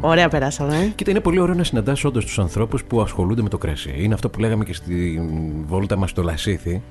Ωραία 0.00 0.28
περάσαμε. 0.28 0.92
Κοίτα, 0.94 1.10
είναι 1.10 1.20
πολύ 1.20 1.38
ωραίο 1.38 1.54
να 1.54 1.64
συναντάς 1.64 2.04
όντως 2.04 2.24
τους 2.24 2.38
ανθρώπους 2.38 2.84
που 2.84 3.00
ασχολούνται 3.00 3.42
με 3.42 3.48
το 3.48 3.58
κρασί. 3.58 3.94
Είναι 3.96 4.14
αυτό 4.14 4.28
που 4.28 4.40
λέγαμε 4.40 4.64
και 4.64 4.74
στη 4.74 5.20
βόλτα 5.66 5.96
μας 5.96 6.10
στο 6.10 6.22
Λασίθι. 6.22 6.82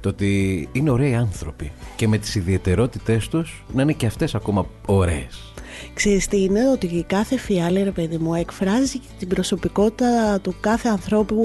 Το 0.00 0.08
ότι 0.08 0.68
είναι 0.72 0.90
ωραίοι 0.90 1.14
άνθρωποι 1.14 1.72
και 1.96 2.08
με 2.08 2.18
τις 2.18 2.34
ιδιαιτερότητές 2.34 3.28
τους 3.28 3.64
να 3.72 3.82
είναι 3.82 3.92
και 3.92 4.06
αυτές 4.06 4.34
ακόμα 4.34 4.66
ωραίες. 4.86 5.52
Ξέρεις 5.94 6.28
τι 6.28 6.42
είναι 6.42 6.70
ότι 6.70 7.04
κάθε 7.06 7.38
φιάλη 7.38 7.82
ρε 7.82 7.90
παιδί 7.90 8.16
μου 8.16 8.34
εκφράζει 8.34 9.00
την 9.18 9.28
προσωπικότητα 9.28 10.40
του 10.42 10.54
κάθε 10.60 10.88
ανθρώπου 10.88 11.36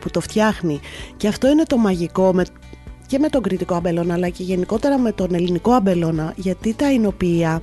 που 0.00 0.10
το 0.10 0.20
φτιάχνει 0.20 0.80
και 1.16 1.28
αυτό 1.28 1.48
είναι 1.48 1.62
το 1.62 1.76
μαγικό 1.76 2.32
με, 2.34 2.44
και 3.06 3.18
με 3.18 3.28
τον 3.28 3.42
κριτικό 3.42 3.74
αμπελώνα 3.74 4.14
αλλά 4.14 4.28
και 4.28 4.42
γενικότερα 4.42 4.98
με 4.98 5.12
τον 5.12 5.34
ελληνικό 5.34 5.72
αμπελώνα 5.72 6.32
γιατί 6.36 6.74
τα 6.74 6.92
εινοποιεία 6.92 7.62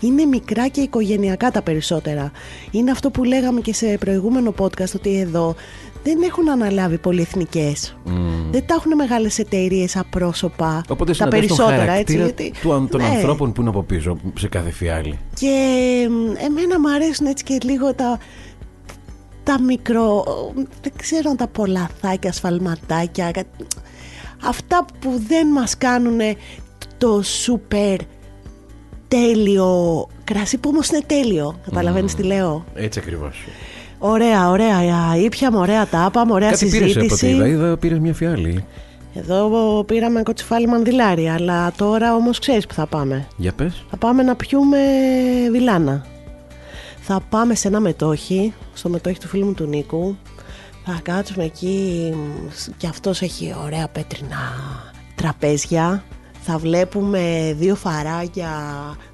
είναι 0.00 0.24
μικρά 0.24 0.68
και 0.68 0.80
οικογενειακά 0.80 1.50
τα 1.50 1.62
περισσότερα 1.62 2.30
είναι 2.70 2.90
αυτό 2.90 3.10
που 3.10 3.24
λέγαμε 3.24 3.60
και 3.60 3.74
σε 3.74 3.86
προηγούμενο 4.00 4.54
podcast 4.58 4.94
ότι 4.94 5.18
εδώ 5.18 5.54
δεν 6.02 6.22
έχουν 6.22 6.50
αναλάβει 6.50 6.98
πολυεθνικές. 6.98 7.96
Δεν 8.50 8.66
τα 8.66 8.74
έχουν 8.74 8.94
μεγάλες 8.94 9.38
εταιρείες 9.38 9.96
απρόσωπα. 9.96 10.82
Οπότε 10.88 11.04
τα 11.04 11.14
συναντάς 11.14 11.38
τον 11.46 11.56
περισσότερα 11.56 11.92
έτσι. 11.92 12.16
χαρακτήρα 12.16 12.24
Γιατί... 12.24 12.52
του, 12.60 12.88
των 12.90 13.00
Ναι. 13.00 13.06
ανθρώπων 13.06 13.52
που 13.52 13.60
είναι 13.60 13.70
από 13.70 13.82
πίσω 13.82 14.18
σε 14.38 14.48
κάθε 14.48 14.70
φιάλη. 14.70 15.18
Και 15.34 15.48
μ, 16.10 16.44
εμένα 16.44 16.80
μου 16.80 16.90
αρέσουν 16.94 17.26
έτσι 17.26 17.44
και 17.44 17.58
λίγο 17.62 17.94
τα, 17.94 18.18
τα 19.42 19.60
μικρό, 19.60 20.24
δεν 20.82 20.92
ξέρω 20.96 21.30
αν 21.30 21.36
τα 21.36 21.46
πολλαθάκια, 21.46 22.32
σφαλματάκια, 22.32 23.30
κα- 23.30 23.44
αυτά 24.44 24.84
που 25.00 25.22
δεν 25.28 25.46
μας 25.46 25.78
κάνουν 25.78 26.18
το 26.98 27.22
σούπερ 27.22 27.96
τέλειο 29.08 30.06
κρασί 30.24 30.58
που 30.58 30.70
όμως 30.72 30.88
είναι 30.88 31.02
τέλειο, 31.06 31.58
καταλαβαίνεις 31.64 32.14
τι 32.14 32.22
λέω; 32.22 32.64
Έτσι 32.74 32.98
ακριβώς. 32.98 33.44
Ωραία, 33.98 34.48
ωραία, 34.50 34.80
ήπιαμε, 35.24 35.58
ωραία 35.58 35.86
τα 35.86 36.06
είπαμε, 36.08 36.32
ωραία 36.32 36.50
Κάτι 36.50 36.66
πήρες 36.68 36.96
από 36.96 37.04
ό,τι 37.04 37.16
συζήτηση. 37.16 37.34
είδα. 37.34 37.46
Είδα 37.46 37.76
πήρες 37.76 37.98
μια 37.98 38.14
φιάλη. 38.14 38.64
Εδώ 39.14 39.84
πήραμε 39.86 40.22
κοτσιφάλι 40.22 40.66
μανδυλάρι, 40.66 41.28
αλλά 41.28 41.72
τώρα 41.76 42.14
όμως 42.14 42.38
ξέρεις 42.38 42.66
που 42.66 42.74
θα 42.74 42.86
πάμε. 42.86 43.26
Για 43.36 43.52
πες. 43.52 43.84
Θα 43.90 43.96
πάμε 43.96 44.22
να 44.22 44.36
πιούμε 44.36 44.78
βιλάνα. 45.50 46.06
Θα 47.00 47.20
πάμε 47.28 47.54
σε 47.54 47.68
ένα 47.68 47.80
μετόχι, 47.80 48.52
στο 48.74 48.88
μετόχι 48.88 49.18
του 49.18 49.28
φίλου 49.28 49.46
μου 49.46 49.54
του 49.54 49.66
Νίκου. 49.66 50.16
Θα 50.90 51.00
κάτσουμε 51.02 51.44
εκεί 51.44 52.14
και 52.76 52.86
αυτός 52.86 53.22
έχει 53.22 53.54
ωραία 53.64 53.88
πέτρινα 53.88 54.36
τραπέζια. 55.14 56.04
Θα 56.42 56.58
βλέπουμε 56.58 57.54
δύο 57.58 57.74
φαράγια 57.74 58.50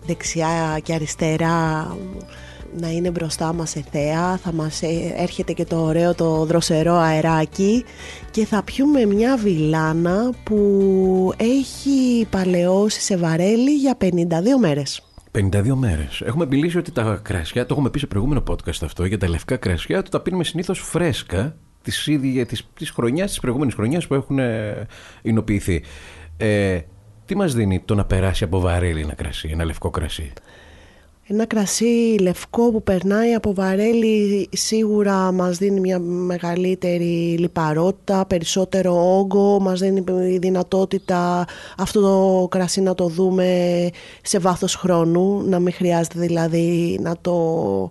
δεξιά 0.06 0.78
και 0.82 0.94
αριστερά 0.94 1.86
να 2.80 2.90
είναι 2.90 3.10
μπροστά 3.10 3.52
μας 3.52 3.70
σε 3.70 3.84
θέα. 3.90 4.36
Θα 4.36 4.52
μας 4.52 4.82
ε, 4.82 5.14
έρχεται 5.16 5.52
και 5.52 5.64
το 5.64 5.76
ωραίο 5.76 6.14
το 6.14 6.44
δροσερό 6.44 6.94
αεράκι 6.94 7.84
και 8.30 8.46
θα 8.46 8.62
πιούμε 8.62 9.04
μια 9.04 9.36
βιλάνα 9.36 10.30
που 10.42 11.32
έχει 11.36 12.26
παλαιώσει 12.30 13.00
σε 13.00 13.16
βαρέλι 13.16 13.74
για 13.74 13.96
52 14.00 14.08
μέρες. 14.58 15.02
52 15.34 15.74
μέρες. 15.74 16.20
Έχουμε 16.20 16.46
μιλήσει 16.46 16.78
ότι 16.78 16.92
τα 16.92 17.20
κρασιά, 17.22 17.66
το 17.66 17.74
έχουμε 17.74 17.90
πει 17.90 17.98
σε 17.98 18.06
προηγούμενο 18.06 18.42
podcast 18.48 18.82
αυτό, 18.82 19.04
για 19.04 19.18
τα 19.18 19.28
λευκά 19.28 19.56
κρασιά, 19.56 20.02
του 20.02 20.10
τα 20.10 20.20
πίνουμε 20.20 20.44
συνήθως 20.44 20.78
φρέσκα 20.78 21.56
τη 21.82 22.12
ίδια 22.12 22.46
τη 22.46 22.60
της 22.74 22.90
χρονιάς, 22.90 23.32
τη 23.32 23.40
προηγούμενη 23.40 23.72
χρονιάς 23.72 24.06
που 24.06 24.14
έχουν 24.14 24.38
ε, 24.38 24.86
εινοποιηθεί. 25.22 25.82
Ε, 26.36 26.80
τι 27.24 27.36
μας 27.36 27.54
δίνει 27.54 27.80
το 27.80 27.94
να 27.94 28.04
περάσει 28.04 28.44
από 28.44 28.60
βαρέλι 28.60 29.00
ένα 29.00 29.14
κρασί, 29.14 29.48
ένα 29.52 29.64
λευκό 29.64 29.90
κρασί; 29.90 30.32
Ένα 31.26 31.46
κρασί 31.46 32.16
λευκό 32.20 32.70
που 32.70 32.82
περνάει 32.82 33.34
από 33.34 33.54
βαρέλι 33.54 34.48
σίγουρα 34.52 35.32
μας 35.32 35.58
δίνει 35.58 35.80
μια 35.80 35.98
μεγαλύτερη 35.98 37.36
λιπαρότητα, 37.38 38.26
περισσότερο 38.26 39.18
όγκο, 39.18 39.60
μας 39.60 39.80
δίνει 39.80 40.04
η 40.32 40.38
δυνατότητα 40.38 41.46
αυτό 41.78 42.00
το 42.00 42.48
κρασί 42.48 42.80
να 42.80 42.94
το 42.94 43.06
δούμε 43.06 43.88
σε 44.22 44.38
βάθος 44.38 44.74
χρόνου, 44.74 45.42
να 45.48 45.58
μην 45.58 45.72
χρειάζεται 45.72 46.18
δηλαδή 46.18 46.98
να 47.02 47.16
το 47.20 47.88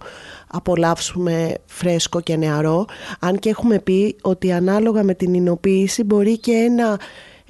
απολαύσουμε 0.48 1.54
φρέσκο 1.66 2.22
και 2.22 2.36
νεαρό. 2.36 2.86
Αν 3.20 3.40
και 3.40 3.50
έχουμε 3.50 3.80
πει 3.80 4.16
ότι 4.22 4.52
ανάλογα 4.52 5.04
με 5.04 5.14
την 5.14 5.34
υνοποίηση 5.34 6.04
μπορεί 6.04 6.38
και 6.38 6.52
ένα 6.52 7.00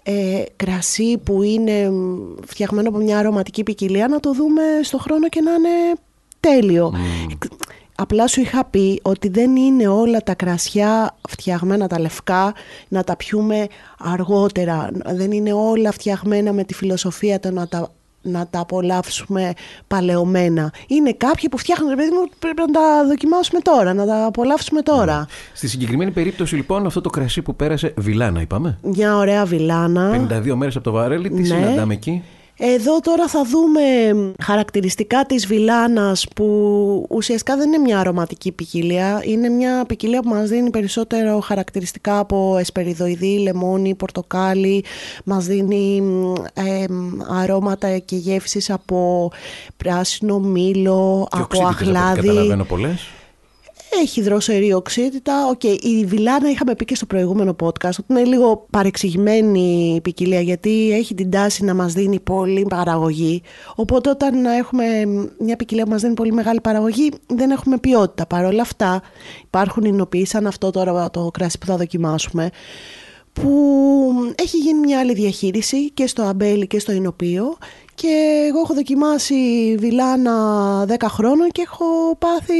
ε, 0.03 0.43
κρασί 0.55 1.17
που 1.17 1.43
είναι 1.43 1.89
μ, 1.89 2.17
φτιαγμένο 2.45 2.89
από 2.89 2.97
μια 2.97 3.17
αρωματική 3.17 3.63
ποικιλία 3.63 4.07
να 4.07 4.19
το 4.19 4.33
δούμε 4.33 4.61
στο 4.83 4.97
χρόνο 4.97 5.29
και 5.29 5.41
να 5.41 5.51
είναι 5.51 5.69
τέλειο. 6.39 6.93
Εκ- 7.31 7.51
Απλά 7.95 8.27
σου 8.27 8.41
είχα 8.41 8.65
πει 8.65 8.99
ότι 9.03 9.27
δεν 9.29 9.55
είναι 9.55 9.87
όλα 9.87 10.19
τα 10.19 10.33
κρασιά 10.33 11.15
φτιαγμένα 11.29 11.87
τα 11.87 11.99
λευκά 11.99 12.53
να 12.87 13.03
τα 13.03 13.15
πιούμε 13.15 13.67
αργότερα. 13.99 14.89
Δεν 15.05 15.31
είναι 15.31 15.53
όλα 15.53 15.91
φτιαγμένα 15.91 16.53
με 16.53 16.63
τη 16.63 16.73
φιλοσοφία 16.73 17.39
το 17.39 17.51
να 17.51 17.67
τα, 17.67 17.91
να 18.23 18.47
τα 18.47 18.59
απολαύσουμε 18.59 19.53
παλαιωμένα. 19.87 20.73
Είναι 20.87 21.13
κάποιοι 21.13 21.49
που 21.49 21.57
φτιάχνουν, 21.57 21.89
ρε 21.89 21.95
παιδί 21.95 22.09
μου, 22.11 22.29
πρέπει 22.39 22.61
να 22.61 22.67
τα 22.71 23.05
δοκιμάσουμε 23.07 23.59
τώρα, 23.59 23.93
να 23.93 24.05
τα 24.05 24.25
απολαύσουμε 24.25 24.81
τώρα. 24.81 25.27
Στη 25.53 25.67
συγκεκριμένη 25.67 26.11
περίπτωση 26.11 26.55
λοιπόν 26.55 26.85
αυτό 26.85 27.01
το 27.01 27.09
κρασί 27.09 27.41
που 27.41 27.55
πέρασε 27.55 27.93
βιλάνα 27.97 28.41
είπαμε. 28.41 28.77
Μια 28.81 29.17
ωραία 29.17 29.45
βιλάνα. 29.45 30.27
52 30.45 30.53
μέρες 30.55 30.75
από 30.75 30.83
το 30.83 30.91
βαρέλι, 30.91 31.29
τι 31.29 31.39
Ναι. 31.41 31.45
συναντάμε 31.47 31.93
εκεί; 31.93 32.23
Εδώ 32.57 32.99
τώρα 32.99 33.27
θα 33.27 33.43
δούμε 33.43 33.81
χαρακτηριστικά 34.43 35.25
της 35.25 35.47
βιλάνας 35.47 36.27
που 36.35 36.45
ουσιαστικά 37.09 37.57
δεν 37.57 37.67
είναι 37.67 37.77
μια 37.77 37.99
αρωματική 37.99 38.51
ποικιλία. 38.51 39.21
Είναι 39.25 39.49
μια 39.49 39.85
ποικιλία 39.87 40.21
που 40.21 40.29
μας 40.29 40.49
δίνει 40.49 40.69
περισσότερο 40.69 41.39
χαρακτηριστικά 41.39 42.19
από 42.19 42.57
εσπεριδοειδή, 42.59 43.37
λεμόνι, 43.37 43.95
πορτοκάλι. 43.95 44.83
Μας 45.25 45.45
δίνει 45.45 46.01
μ, 46.01 46.33
ε, 46.53 46.85
μ, 46.89 47.21
αρώματα 47.41 47.97
και 47.97 48.15
γεύσεις 48.15 48.69
από 48.69 49.31
πράσινο 49.77 50.39
μήλο, 50.39 51.27
Και 51.31 51.37
από 51.41 51.57
οξύτητες, 51.57 51.79
από 51.79 51.89
ό,τι 51.89 51.99
αχλάδι. 51.99 52.27
καταλαβαίνω 52.27 52.63
πολλές. 52.63 53.07
Έχει 54.01 54.21
δροσερή 54.21 54.73
οξύτητα. 54.73 55.47
Οκ, 55.47 55.63
η 55.63 56.05
Βηλάνα 56.05 56.49
είχαμε 56.49 56.75
πει 56.75 56.85
και 56.85 56.95
στο 56.95 57.05
προηγούμενο 57.05 57.55
podcast 57.63 57.89
ότι 57.99 58.05
είναι 58.07 58.23
λίγο 58.23 58.67
παρεξηγημένη 58.69 59.93
η 59.95 60.01
ποικιλία 60.01 60.41
γιατί 60.41 60.91
έχει 60.91 61.13
την 61.13 61.31
τάση 61.31 61.63
να 61.63 61.73
μας 61.73 61.93
δίνει 61.93 62.19
πολύ 62.19 62.65
παραγωγή. 62.69 63.41
Οπότε 63.75 64.09
όταν 64.09 64.45
έχουμε 64.45 64.85
μια 65.39 65.55
ποικιλία 65.55 65.83
που 65.83 65.89
μας 65.89 66.01
δίνει 66.01 66.13
πολύ 66.13 66.31
μεγάλη 66.31 66.61
παραγωγή 66.61 67.11
δεν 67.27 67.51
έχουμε 67.51 67.77
ποιότητα. 67.77 68.25
Παρ' 68.25 68.45
όλα 68.45 68.61
αυτά 68.61 69.01
υπάρχουν 69.43 69.83
οινοποιήσεις 69.83 70.29
σαν 70.29 70.47
αυτό 70.47 70.69
τώρα 70.69 71.09
το 71.09 71.29
κρασί 71.33 71.57
που 71.57 71.65
θα 71.65 71.77
δοκιμάσουμε 71.77 72.49
που 73.33 73.51
έχει 74.35 74.57
γίνει 74.57 74.79
μια 74.79 74.99
άλλη 74.99 75.13
διαχείριση 75.13 75.91
και 75.91 76.07
στο 76.07 76.23
αμπέλι 76.23 76.67
και 76.67 76.79
στο 76.79 76.91
οινοποιείο 76.91 77.57
και 77.95 78.45
εγώ 78.49 78.59
έχω 78.59 78.73
δοκιμάσει 78.73 79.35
βιλάνα 79.79 80.85
10 80.87 80.95
χρόνων 81.07 81.49
και 81.49 81.61
έχω 81.61 82.15
πάθει 82.19 82.53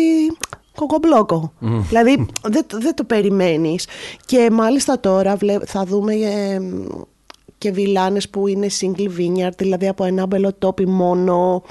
κοκομπλόκο. 0.76 1.54
Δηλαδή 1.60 2.26
δεν, 2.50 2.64
το- 2.68 2.78
δεν 2.80 2.96
το 2.96 3.04
περιμένεις. 3.04 3.88
Και 4.26 4.50
μάλιστα 4.52 5.00
τώρα 5.00 5.36
βλέ- 5.36 5.66
θα 5.66 5.84
δούμε 5.86 6.14
ε, 6.14 6.60
και 7.58 7.72
βιλάνες 7.72 8.30
που 8.30 8.48
είναι 8.48 8.68
single 8.82 9.08
vineyard, 9.20 9.56
δηλαδή 9.58 9.88
από 9.88 10.04
ένα 10.04 10.26
μπελοτόπι 10.26 10.88
μόνο 10.88 11.64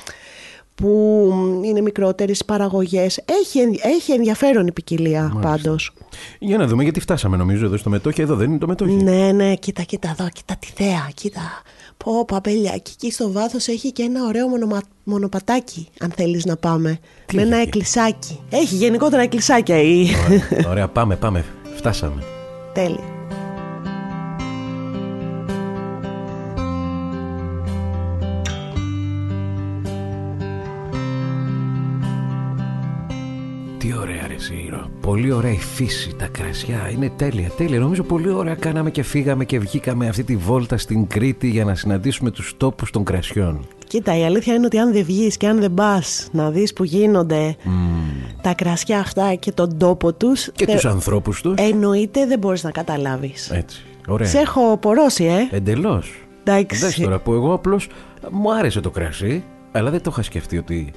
που 0.75 1.33
είναι 1.65 1.81
μικρότερες 1.81 2.45
παραγωγές. 2.45 3.21
Έχει, 3.43 3.59
εν- 3.59 3.79
έχει 3.83 4.13
ενδιαφέρον 4.13 4.67
η 4.67 4.73
ποικιλία 4.73 5.39
πάντως. 5.41 5.93
Για 6.39 6.57
να 6.59 6.67
δούμε 6.67 6.83
γιατί 6.83 7.01
φτάσαμε 7.01 7.37
νομίζω 7.37 7.65
εδώ 7.65 7.77
στο 7.77 7.91
μετόχι. 7.91 8.21
Εδώ 8.21 8.35
δεν 8.37 8.49
είναι 8.51 8.59
το 8.59 8.67
μετόχι. 8.67 8.93
Ναι, 8.93 9.33
ναι, 9.33 9.55
κοίτα, 9.55 9.83
κοίτα 9.83 10.15
εδώ, 10.19 10.29
κοίτα 10.29 10.57
τη 10.59 10.67
θέα, 10.75 11.09
κοίτα. 11.15 11.41
Πω, 12.05 12.25
παπέλια, 12.25 12.71
και 12.71 12.91
εκεί 12.95 13.13
στο 13.13 13.33
βάθος 13.33 13.69
έχει 13.69 13.93
και 13.93 14.03
ένα 14.03 14.25
ωραίο 14.25 14.49
μονομα... 14.49 14.81
μονοπατάκι, 15.05 15.89
αν 16.01 16.11
θέλεις 16.17 16.45
να 16.45 16.57
πάμε. 16.57 16.99
Τι 17.27 17.37
με 17.37 17.43
ένα 17.43 17.57
έχει; 17.57 17.67
εκκλησάκι. 17.67 18.41
Έχει 18.51 18.75
γενικότερα 18.75 19.23
εκκλησάκια 19.23 19.83
η... 19.83 20.07
Ωραία, 20.27 20.69
Ωραία, 20.69 20.89
πάμε, 20.89 21.17
πάμε. 21.17 21.45
Φτάσαμε. 21.75 22.23
Τέλεια. 22.75 23.12
Τι 34.49 34.55
ωραία 34.55 34.61
ρε 34.61 34.63
Σύρο. 34.65 34.91
Πολύ 35.01 35.33
ωραία 35.33 35.53
η 35.53 35.57
φύση, 35.59 36.15
τα 36.19 36.27
κρασιά. 36.27 36.91
Είναι 36.93 37.11
τέλεια, 37.17 37.49
τέλεια. 37.57 37.79
Νομίζω 37.79 38.03
πολύ 38.03 38.31
ωραία 38.31 38.55
κάναμε 38.55 38.91
και 38.91 39.03
φύγαμε 39.03 39.45
και 39.45 39.59
βγήκαμε 39.59 40.09
αυτή 40.09 40.25
τη 40.25 40.37
βόλτα 40.37 40.77
στην 40.77 41.07
Κρήτη 41.07 41.49
για 41.49 41.65
να 41.65 41.75
συναντήσουμε 41.75 42.31
τους 42.31 42.55
τόπους 42.57 42.91
των 42.91 43.05
κρασιών. 43.05 43.67
Κοίτα, 43.87 44.19
η 44.19 44.25
αλήθεια 44.25 44.55
είναι 44.55 44.67
ότι 44.67 44.79
αν 44.79 44.93
δεν 44.93 45.05
βγεις 45.05 45.37
και 45.37 45.47
αν 45.47 45.61
δεν 45.61 45.75
πας 45.75 46.29
να 46.33 46.51
δεις 46.51 46.73
που 46.73 46.85
γίνονται 46.85 47.57
τα 48.43 48.55
κρασιά 48.55 48.99
αυτά 48.99 49.35
και 49.35 49.53
τον 49.53 49.79
τόπο 49.79 50.13
τους, 50.13 50.51
Και 50.55 50.65
θε- 50.65 50.75
τους 50.75 50.85
ανθρώπους 50.85 51.41
τους. 51.43 51.55
εννοείται 51.59 52.27
δεν 52.27 52.39
μπορείς 52.39 52.63
να 52.63 52.71
καταλάβεις. 52.71 53.51
Έτσι. 53.51 53.83
Ωραία. 54.09 54.29
Σε 54.29 54.39
έχω 54.39 54.77
πορώσει, 54.77 55.25
ε. 55.25 55.57
Εντελώς. 55.57 56.13
Εντάξει. 56.45 56.77
Εντάξει 56.77 57.03
τώρα 57.03 57.19
που 57.21 57.33
εγώ 57.33 57.53
απλώς 57.53 57.89
μου 58.31 58.55
άρεσε 58.55 58.81
το 58.81 58.91
κρασί, 58.91 59.45
αλλά 59.73 59.91
δεν 59.91 60.03
το 60.03 60.11
είχα 60.13 60.23
σκεφτεί 60.23 60.59
ότι 60.59 60.93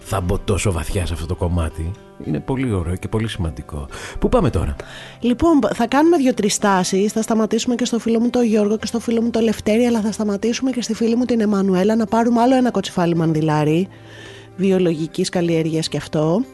θα 0.00 0.20
μπω 0.20 0.38
τόσο 0.38 0.72
βαθιά 0.72 1.06
σε 1.06 1.12
αυτό 1.12 1.26
το 1.26 1.34
κομμάτι. 1.34 1.90
Είναι 2.24 2.40
πολύ 2.40 2.72
ωραίο 2.72 2.96
και 2.96 3.08
πολύ 3.08 3.28
σημαντικό. 3.28 3.88
Πού 4.18 4.28
πάμε 4.28 4.50
τώρα; 4.50 4.76
Λοιπόν, 5.20 5.58
θα 5.74 5.86
κάνουμε 5.86 6.16
δύο-τρεις 6.16 6.58
τάσει. 6.58 7.08
Θα 7.08 7.22
σταματήσουμε 7.22 7.74
και 7.74 7.84
στο 7.84 7.98
φίλο 7.98 8.20
μου 8.20 8.30
τον 8.30 8.44
Γιώργο 8.44 8.76
και 8.76 8.86
στο 8.86 9.00
φίλο 9.00 9.22
μου 9.22 9.30
τον 9.30 9.42
Λευτέρη, 9.42 9.84
αλλά 9.84 10.00
θα 10.00 10.12
σταματήσουμε 10.12 10.70
και 10.70 10.82
στη 10.82 10.94
φίλη 10.94 11.16
μου 11.16 11.24
την 11.24 11.40
Εμμανουέλα 11.40 11.96
να 11.96 12.06
πάρουμε 12.06 12.40
άλλο 12.40 12.54
ένα 12.54 12.70
κοτσιφάλι 12.70 13.14
μαντιλάρι 13.16 13.88
βιολογικής 14.56 15.28
καλλιέργειας 15.28 15.88
και 15.88 15.96
αυτό. 15.96 16.44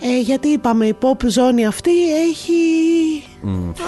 Ε, 0.00 0.20
γιατί 0.20 0.48
είπαμε, 0.48 0.86
η 0.86 0.96
pop 1.00 1.26
ζώνη 1.28 1.66
αυτή 1.66 1.90
έχει 2.28 2.54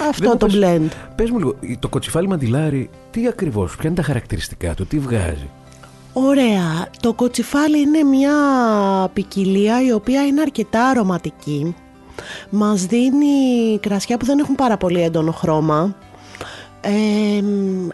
αυτό 0.09 0.21
Δεν 0.23 0.29
μου 0.31 0.37
το 0.37 0.45
πες- 0.45 0.59
blend. 0.63 1.13
Πες 1.15 1.29
μου 1.29 1.37
λίγο, 1.37 1.55
το 1.79 1.89
κοτσιφάλι 1.89 2.27
μαντιλάρι, 2.27 2.89
τι 3.11 3.27
ακριβώς, 3.27 3.75
ποια 3.75 3.85
είναι 3.89 3.95
τα 3.95 4.03
χαρακτηριστικά 4.03 4.73
του, 4.73 4.85
τι 4.85 4.99
βγάζει; 4.99 5.49
Ωραία. 6.25 6.87
Το 7.01 7.13
κοτσιφάλι 7.13 7.79
είναι 7.79 8.03
μια 8.03 8.33
ποικιλία 9.13 9.81
η 9.83 9.91
οποία 9.91 10.25
είναι 10.25 10.41
αρκετά 10.41 10.87
αρωματική. 10.87 11.75
μας 12.49 12.85
δίνει 12.85 13.79
κρασιά 13.79 14.17
που 14.17 14.25
δεν 14.25 14.39
έχουν 14.39 14.55
πάρα 14.55 14.77
πολύ 14.77 15.01
έντονο 15.01 15.31
χρώμα. 15.31 15.95
Ε, 16.81 16.91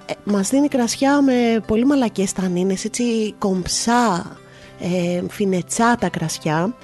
ε, 0.06 0.14
μας 0.24 0.50
δίνει 0.50 0.68
κρασιά 0.68 1.22
με 1.22 1.64
πολύ 1.68 1.86
μαλακές 1.86 2.34
τανίνες, 2.34 2.86
έτσι 2.86 3.34
κομψά, 3.38 4.38
ε, 4.80 5.22
φινετσά 5.30 5.96
τα 6.00 6.10
κρασιά. 6.10 6.76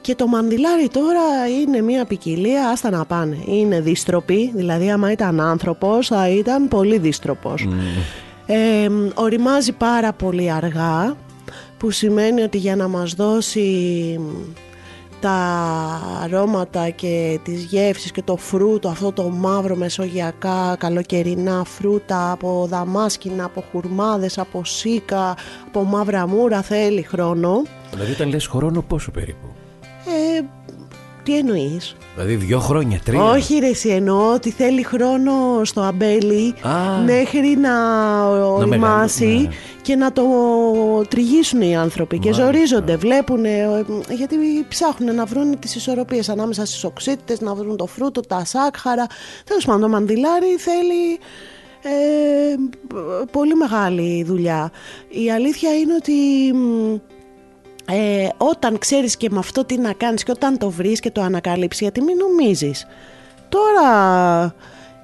Και 0.00 0.14
το 0.14 0.26
μανδυλάρι 0.26 0.88
τώρα 0.88 1.48
είναι 1.60 1.80
μια 1.80 2.04
ποικιλία, 2.04 2.68
άστα 2.68 2.90
να 2.90 3.04
πάνε. 3.04 3.38
Είναι 3.46 3.80
δίστροπη, 3.80 4.52
δηλαδή 4.54 4.90
άμα 4.90 5.10
ήταν 5.10 5.40
άνθρωπος 5.40 6.06
θα 6.06 6.28
ήταν 6.28 6.68
πολύ 6.68 6.98
δίστροπος. 6.98 7.68
Ε, 8.52 8.88
οριμάζει 9.14 9.72
πάρα 9.72 10.12
πολύ 10.12 10.50
αργά, 10.52 11.16
που 11.78 11.90
σημαίνει 11.90 12.42
ότι 12.42 12.58
για 12.58 12.76
να 12.76 12.88
μας 12.88 13.12
δώσει 13.12 14.20
τα 15.20 15.30
αρώματα 16.22 16.90
και 16.90 17.40
τις 17.42 17.62
γεύσεις 17.62 18.12
και 18.12 18.22
το 18.22 18.36
φρούτο, 18.36 18.88
αυτό 18.88 19.12
το 19.12 19.28
μαύρο 19.28 19.76
μεσογειακά 19.76 20.76
καλοκαιρινά 20.78 21.64
φρούτα 21.64 22.32
από 22.32 22.66
δαμάσκηνα, 22.70 23.44
από 23.44 23.64
χουρμάδες, 23.70 24.38
από 24.38 24.64
σίκα, 24.64 25.36
από 25.66 25.82
μαύρα 25.82 26.26
μούρα 26.26 26.62
θέλει 26.62 27.02
χρόνο. 27.02 27.62
Δηλαδή 27.90 28.12
όταν 28.12 28.28
λες 28.28 28.46
χρόνο 28.46 28.82
πόσο 28.82 29.10
περίπου; 29.10 29.46
Ε, 30.06 30.44
τι 31.30 31.36
εννοείς; 31.36 31.96
Δηλαδή 32.14 32.34
δύο 32.34 32.58
χρόνια, 32.58 33.00
τρία. 33.04 33.24
Όχι 33.24 33.58
ρε 33.58 33.66
εσύ 33.66 33.88
εννοώ 33.88 34.32
ότι 34.32 34.50
θέλει 34.50 34.82
χρόνο 34.82 35.60
στο 35.64 35.80
αμπέλι 35.80 36.54
Α. 36.62 37.02
μέχρι 37.04 37.56
να 37.56 37.72
οριμάσει 38.28 38.78
μεγαλώσει, 38.78 39.24
ναι. 39.24 39.48
και 39.82 39.96
να 39.96 40.12
το 40.12 40.22
τριγίσουν 41.08 41.60
οι 41.60 41.76
άνθρωποι 41.76 42.18
και 42.18 42.30
Μάλιστα. 42.30 42.44
ζορίζονται, 42.44 42.96
βλέπουν 42.96 43.44
γιατί 44.10 44.36
ψάχνουν 44.68 45.14
να 45.14 45.24
βρουν 45.24 45.58
τις 45.58 45.74
ισορροπίες 45.74 46.28
ανάμεσα 46.28 46.66
στις 46.66 46.84
οξύτητες, 46.84 47.40
να 47.40 47.54
βρουν 47.54 47.76
το 47.76 47.86
φρούτο, 47.86 48.20
τα 48.20 48.44
σάκχαρα 48.44 49.06
τέλος 49.44 49.64
πάντων 49.64 49.80
το 49.80 49.88
μαντιλάρι 49.88 50.56
θέλει 50.58 51.18
ε, 51.82 52.54
πολύ 53.32 53.54
μεγάλη 53.54 54.24
δουλειά 54.24 54.70
η 55.08 55.30
αλήθεια 55.30 55.74
είναι 55.74 55.94
ότι 55.94 56.12
μ, 56.54 56.96
ε, 57.86 58.28
όταν 58.36 58.78
ξέρεις 58.78 59.16
και 59.16 59.28
με 59.30 59.38
αυτό 59.38 59.64
τι 59.64 59.78
να 59.78 59.92
κάνεις 59.92 60.22
και 60.22 60.30
όταν 60.30 60.58
το 60.58 60.70
βρεις 60.70 61.00
και 61.00 61.10
το 61.10 61.20
ανακαλύψεις 61.20 61.80
γιατί 61.80 62.00
μην 62.02 62.16
νομίζεις 62.16 62.86
τώρα 63.48 64.54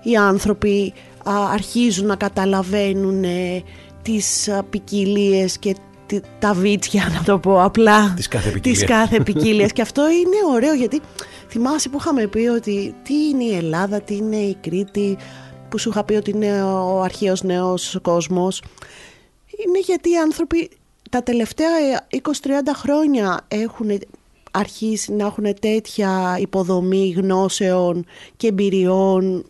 οι 0.02 0.16
άνθρωποι 0.16 0.92
α, 1.28 1.32
αρχίζουν 1.52 2.06
να 2.06 2.16
καταλαβαίνουν 2.16 3.24
ε, 3.24 3.62
τις 4.02 4.50
ποικιλίες 4.70 5.58
και 5.58 5.74
τη- 6.06 6.20
τα 6.38 6.52
βίτσια 6.54 7.08
να 7.16 7.22
το 7.22 7.38
πω 7.38 7.62
απλά 7.62 8.12
Της 8.16 8.28
κάθε 8.28 8.50
ποικιλίας. 8.50 8.78
της 8.80 8.88
κάθε 8.88 9.20
ποικιλίας. 9.22 9.72
και 9.76 9.82
αυτό 9.82 10.02
είναι 10.10 10.54
ωραίο 10.54 10.74
γιατί 10.74 11.00
θυμάσαι 11.48 11.88
που 11.88 11.96
είχαμε 12.00 12.26
πει 12.26 12.38
ότι 12.46 12.94
τι 13.02 13.14
είναι 13.28 13.44
η 13.44 13.56
Ελλάδα, 13.56 14.00
τι 14.00 14.16
είναι 14.16 14.36
η 14.36 14.56
Κρήτη 14.60 15.16
που 15.68 15.78
σου 15.78 15.88
είχα 15.88 16.04
πει 16.04 16.14
ότι 16.14 16.30
είναι 16.30 16.62
ο 16.62 17.00
αρχαίος 17.02 17.42
νέος 17.42 17.98
κόσμος 18.02 18.62
είναι 19.66 19.78
γιατί 19.78 20.10
οι 20.10 20.16
άνθρωποι 20.16 20.70
τα 21.10 21.22
τελευταία 21.22 22.06
20-30 22.10 22.18
χρόνια 22.74 23.40
έχουν 23.48 23.90
αρχίσει 24.50 25.12
να 25.12 25.26
έχουν 25.26 25.44
τέτοια 25.60 26.36
υποδομή 26.40 27.14
γνώσεων 27.16 28.04
και 28.36 28.46
εμπειριών 28.46 29.44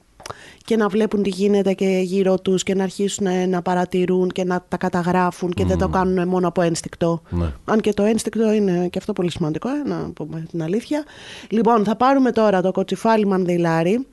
και 0.65 0.77
να 0.77 0.89
βλέπουν 0.89 1.23
τι 1.23 1.29
γίνεται 1.29 1.73
και 1.73 2.01
γύρω 2.03 2.39
τους 2.39 2.63
και 2.63 2.75
να 2.75 2.83
αρχίσουν 2.83 3.25
να, 3.25 3.47
να 3.47 3.63
παρατηρούν 3.63 4.29
και 4.29 4.45
να 4.45 4.65
τα 4.69 4.77
καταγράφουν 4.77 5.51
και 5.51 5.65
δεν 5.65 5.79
το 5.79 5.89
κάνουν 5.89 6.29
μόνο 6.29 6.49
από 6.49 6.63
ένστικτο. 6.63 7.23
Ναι. 7.31 7.53
Αν 7.65 7.81
και 7.81 7.93
το 7.93 8.03
ένστικτο 8.03 8.53
είναι 8.53 8.89
και 8.89 8.99
αυτό 8.99 9.13
πολύ 9.13 9.31
σημαντικό, 9.31 9.69
ε, 9.69 9.89
να 9.89 10.11
πούμε 10.15 10.47
την 10.51 10.63
αλήθεια. 10.63 11.05
Λοιπόν, 11.51 11.85
θα 11.85 11.97
πάρουμε 11.97 12.33
τώρα 12.33 12.63
το 12.63 12.73
κοτσιφάλι 12.73 13.27
μανδυλάρι. 13.27 14.07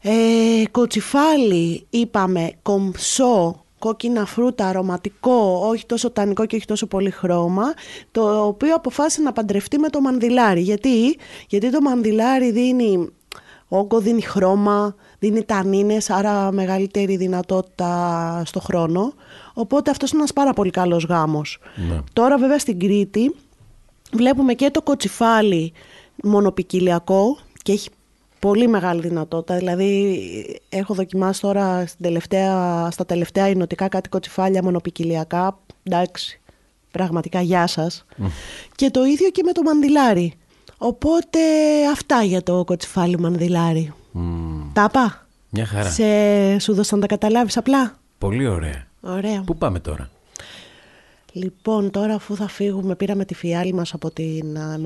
Ε, 0.00 0.10
κοτσιφάλι 0.70 1.86
είπαμε 1.90 2.52
κομψό, 2.62 3.63
κόκκινα 3.84 4.24
φρούτα, 4.26 4.66
αρωματικό, 4.66 5.66
όχι 5.68 5.86
τόσο 5.86 6.10
τανικό 6.10 6.46
και 6.46 6.56
όχι 6.56 6.66
τόσο 6.66 6.86
πολύ 6.86 7.10
χρώμα, 7.10 7.74
το 8.10 8.46
οποίο 8.46 8.74
αποφάσισε 8.74 9.22
να 9.22 9.32
παντρευτεί 9.32 9.78
με 9.78 9.88
το 9.88 10.00
μανδυλάρι. 10.00 10.60
Γιατί, 10.60 11.18
Γιατί 11.48 11.70
το 11.70 11.80
μανδυλάρι 11.80 12.50
δίνει 12.50 13.08
όγκο, 13.68 14.00
δίνει 14.00 14.20
χρώμα, 14.20 14.94
δίνει 15.18 15.44
τανίνες, 15.44 16.10
άρα 16.10 16.52
μεγαλύτερη 16.52 17.16
δυνατότητα 17.16 18.42
στο 18.44 18.60
χρόνο. 18.60 19.12
Οπότε 19.54 19.90
αυτός 19.90 20.10
είναι 20.10 20.18
ένας 20.18 20.32
πάρα 20.32 20.52
πολύ 20.52 20.70
καλός 20.70 21.04
γάμος. 21.04 21.58
Ναι. 21.88 21.98
Τώρα 22.12 22.38
βέβαια 22.38 22.58
στην 22.58 22.78
Κρήτη 22.78 23.34
βλέπουμε 24.12 24.54
και 24.54 24.70
το 24.70 24.82
κοτσιφάλι 24.82 25.72
μονοπικυλιακό 26.22 27.38
και 27.62 27.72
έχει 27.72 27.88
πολύ 28.44 28.68
μεγάλη 28.68 29.00
δυνατότητα. 29.00 29.56
Δηλαδή 29.56 30.16
έχω 30.68 30.94
δοκιμάσει 30.94 31.40
τώρα 31.40 31.86
στην 31.86 32.04
τελευταία, 32.04 32.88
στα 32.90 33.06
τελευταία 33.06 33.48
εινοτικά 33.48 33.88
κάτι 33.88 34.08
κοτσιφάλια 34.08 34.62
μονοπικυλιακά. 34.62 35.58
Εντάξει, 35.82 36.40
πραγματικά 36.90 37.40
γεια 37.40 37.66
σας. 37.66 38.04
Και 38.74 38.90
το 38.90 39.04
ίδιο 39.04 39.30
και 39.30 39.42
με 39.44 39.52
το 39.52 39.62
μανδυλάρι. 39.62 40.34
Οπότε 40.78 41.38
αυτά 41.92 42.22
για 42.22 42.42
το 42.42 42.64
κοτσιφάλι 42.64 43.18
μανδυλάρι. 43.18 43.92
Μμμ. 44.12 44.72
Τα 44.72 44.86
είπα; 44.88 45.26
Μια 45.50 45.66
χαρά. 45.66 45.90
Σε... 45.90 46.58
Σου 46.58 46.74
δώσαν 46.74 47.00
τα 47.00 47.06
καταλάβεις 47.06 47.56
απλά; 47.56 47.94
Πολύ 48.18 48.46
ωραία. 48.46 48.86
Ωραία. 49.00 49.42
Πού 49.46 49.56
πάμε 49.56 49.80
τώρα; 49.80 50.10
Λοιπόν, 51.32 51.90
τώρα 51.90 52.14
αφού 52.14 52.36
θα 52.36 52.48
φύγουμε, 52.48 52.94
πήραμε 52.94 53.24
τη 53.24 53.34
φιάλη 53.34 53.72
μας 53.72 53.94
από 53.94 54.10
την 54.10 54.58
α, 54.58 54.78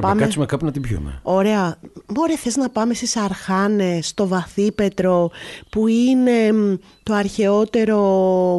Πρέπει 0.00 0.06
να 0.06 0.22
κάτσουμε 0.22 0.46
κάπου 0.46 0.64
να 0.64 0.72
την 0.72 0.82
πιούμε. 0.82 1.20
Ωραία. 1.22 1.76
Μωρέ, 2.16 2.36
θες 2.36 2.56
να 2.56 2.68
πάμε 2.70 2.94
στις 2.94 3.16
Αρχάνες, 3.16 4.08
στο 4.08 4.28
Βαθύπετρο, 4.28 5.30
που 5.70 5.86
είναι 5.86 6.52
μ, 6.52 6.74
το 7.02 7.14
αρχαιότερο 7.14 7.98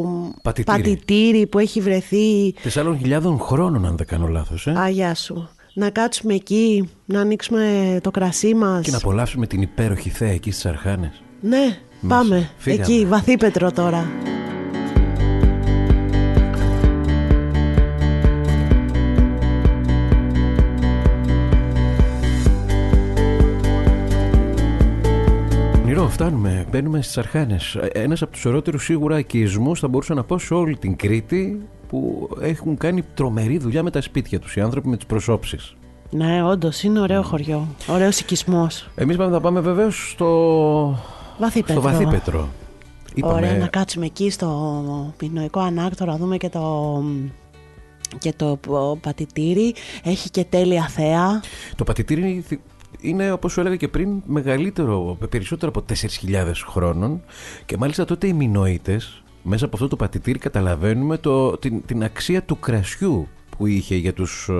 μ, 0.02 0.30
Πατητήρι. 0.42 0.76
πατητήρι 0.82 1.46
που 1.46 1.58
έχει 1.58 1.80
βρεθεί; 1.80 2.54
Τεσσάρων 2.62 2.98
χιλιάδων 2.98 3.38
χρόνων, 3.38 3.86
αν 3.86 3.96
δεν 3.96 4.06
κάνω 4.06 4.26
λάθος. 4.26 4.66
Ε; 4.66 4.74
Αγιά 4.76 5.14
σου. 5.14 5.48
Να 5.74 5.90
κάτσουμε 5.90 6.34
εκεί, 6.34 6.90
να 7.04 7.20
ανοίξουμε 7.20 7.98
το 8.02 8.10
κρασί 8.10 8.54
μας. 8.54 8.84
Και 8.84 8.90
να 8.90 8.96
απολαύσουμε 8.96 9.46
την 9.46 9.62
υπέροχη 9.62 10.10
θέα 10.10 10.30
εκεί 10.30 10.50
στις 10.50 10.66
Αρχάνες. 10.66 11.22
Ναι, 11.40 11.78
πάμε. 12.08 12.50
Φύγαμε. 12.56 12.82
Εκεί, 12.82 13.06
Βαθύπετρο 13.06 13.72
τώρα. 13.72 14.06
Νηρό, 26.06 26.18
φτάνουμε. 26.18 26.66
Μπαίνουμε 26.70 27.02
στις 27.02 27.18
Αρχάνες. 27.18 27.78
Ένας 27.92 28.22
από 28.22 28.32
τους 28.32 28.44
ωραιότερου 28.44 28.78
σίγουρα 28.78 29.18
οικισμού, 29.18 29.76
θα 29.76 29.88
μπορούσα 29.88 30.14
να 30.14 30.24
πω, 30.24 30.38
σε 30.38 30.54
όλη 30.54 30.76
την 30.76 30.96
Κρήτη 30.96 31.66
που 31.88 32.28
έχουν 32.40 32.76
κάνει 32.76 33.02
τρομερή 33.14 33.58
δουλειά 33.58 33.82
με 33.82 33.90
τα 33.90 34.00
σπίτια 34.00 34.40
τους 34.40 34.56
οι 34.56 34.60
άνθρωποι 34.60 34.88
με 34.88 34.96
τις 34.96 35.06
προσώψεις. 35.06 35.76
Ναι, 36.10 36.44
όντως 36.44 36.82
είναι 36.82 37.00
ωραίο 37.00 37.22
χωριό. 37.22 37.68
Ωραίος 37.86 38.20
οικισμός. 38.20 38.88
Εμείς 38.94 39.16
πάμε 39.16 39.30
να 39.30 39.40
πάμε 39.40 39.60
βεβαίως 39.60 40.10
στο. 40.10 40.98
Βαθύπετρο. 41.38 41.80
Στο 41.80 41.90
Βαθύπετρο. 41.90 42.48
Ωραία, 43.22 43.56
να 43.56 43.66
κάτσουμε 43.66 44.06
εκεί 44.06 44.30
στο 44.30 45.14
Πινοϊκό 45.16 45.60
Ανάκτορα, 45.60 46.12
να 46.12 46.18
δούμε 46.18 46.36
και 46.36 46.48
το, 46.48 47.02
και 48.18 48.32
το 48.38 48.58
πατητήρι. 49.00 49.74
Έχει 50.02 50.30
και 50.30 50.44
τέλεια 50.44 50.88
θέα. 50.88 51.40
Το 51.76 51.84
πατητήρι 51.84 52.44
είναι, 53.00 53.32
όπως 53.32 53.52
σου 53.52 53.60
έλεγα 53.60 53.76
και 53.76 53.88
πριν, 53.88 54.22
μεγαλύτερο, 54.26 55.16
περισσότερο 55.28 55.72
από 55.74 55.84
4.000 55.88 56.52
χρόνων 56.66 57.22
και 57.66 57.76
μάλιστα 57.76 58.04
τότε 58.04 58.26
οι 58.26 58.32
Μινόητες 58.32 59.22
μέσα 59.42 59.64
από 59.64 59.76
αυτό 59.76 59.88
το 59.88 59.96
πατητήρι 59.96 60.38
καταλαβαίνουμε 60.38 61.18
το, 61.18 61.56
την, 61.56 61.82
την 61.86 62.02
αξία 62.02 62.42
του 62.42 62.58
κρασιού 62.58 63.28
που 63.56 63.66
είχε 63.66 63.96
για 63.96 64.12
τους, 64.12 64.48
ε, 64.48 64.54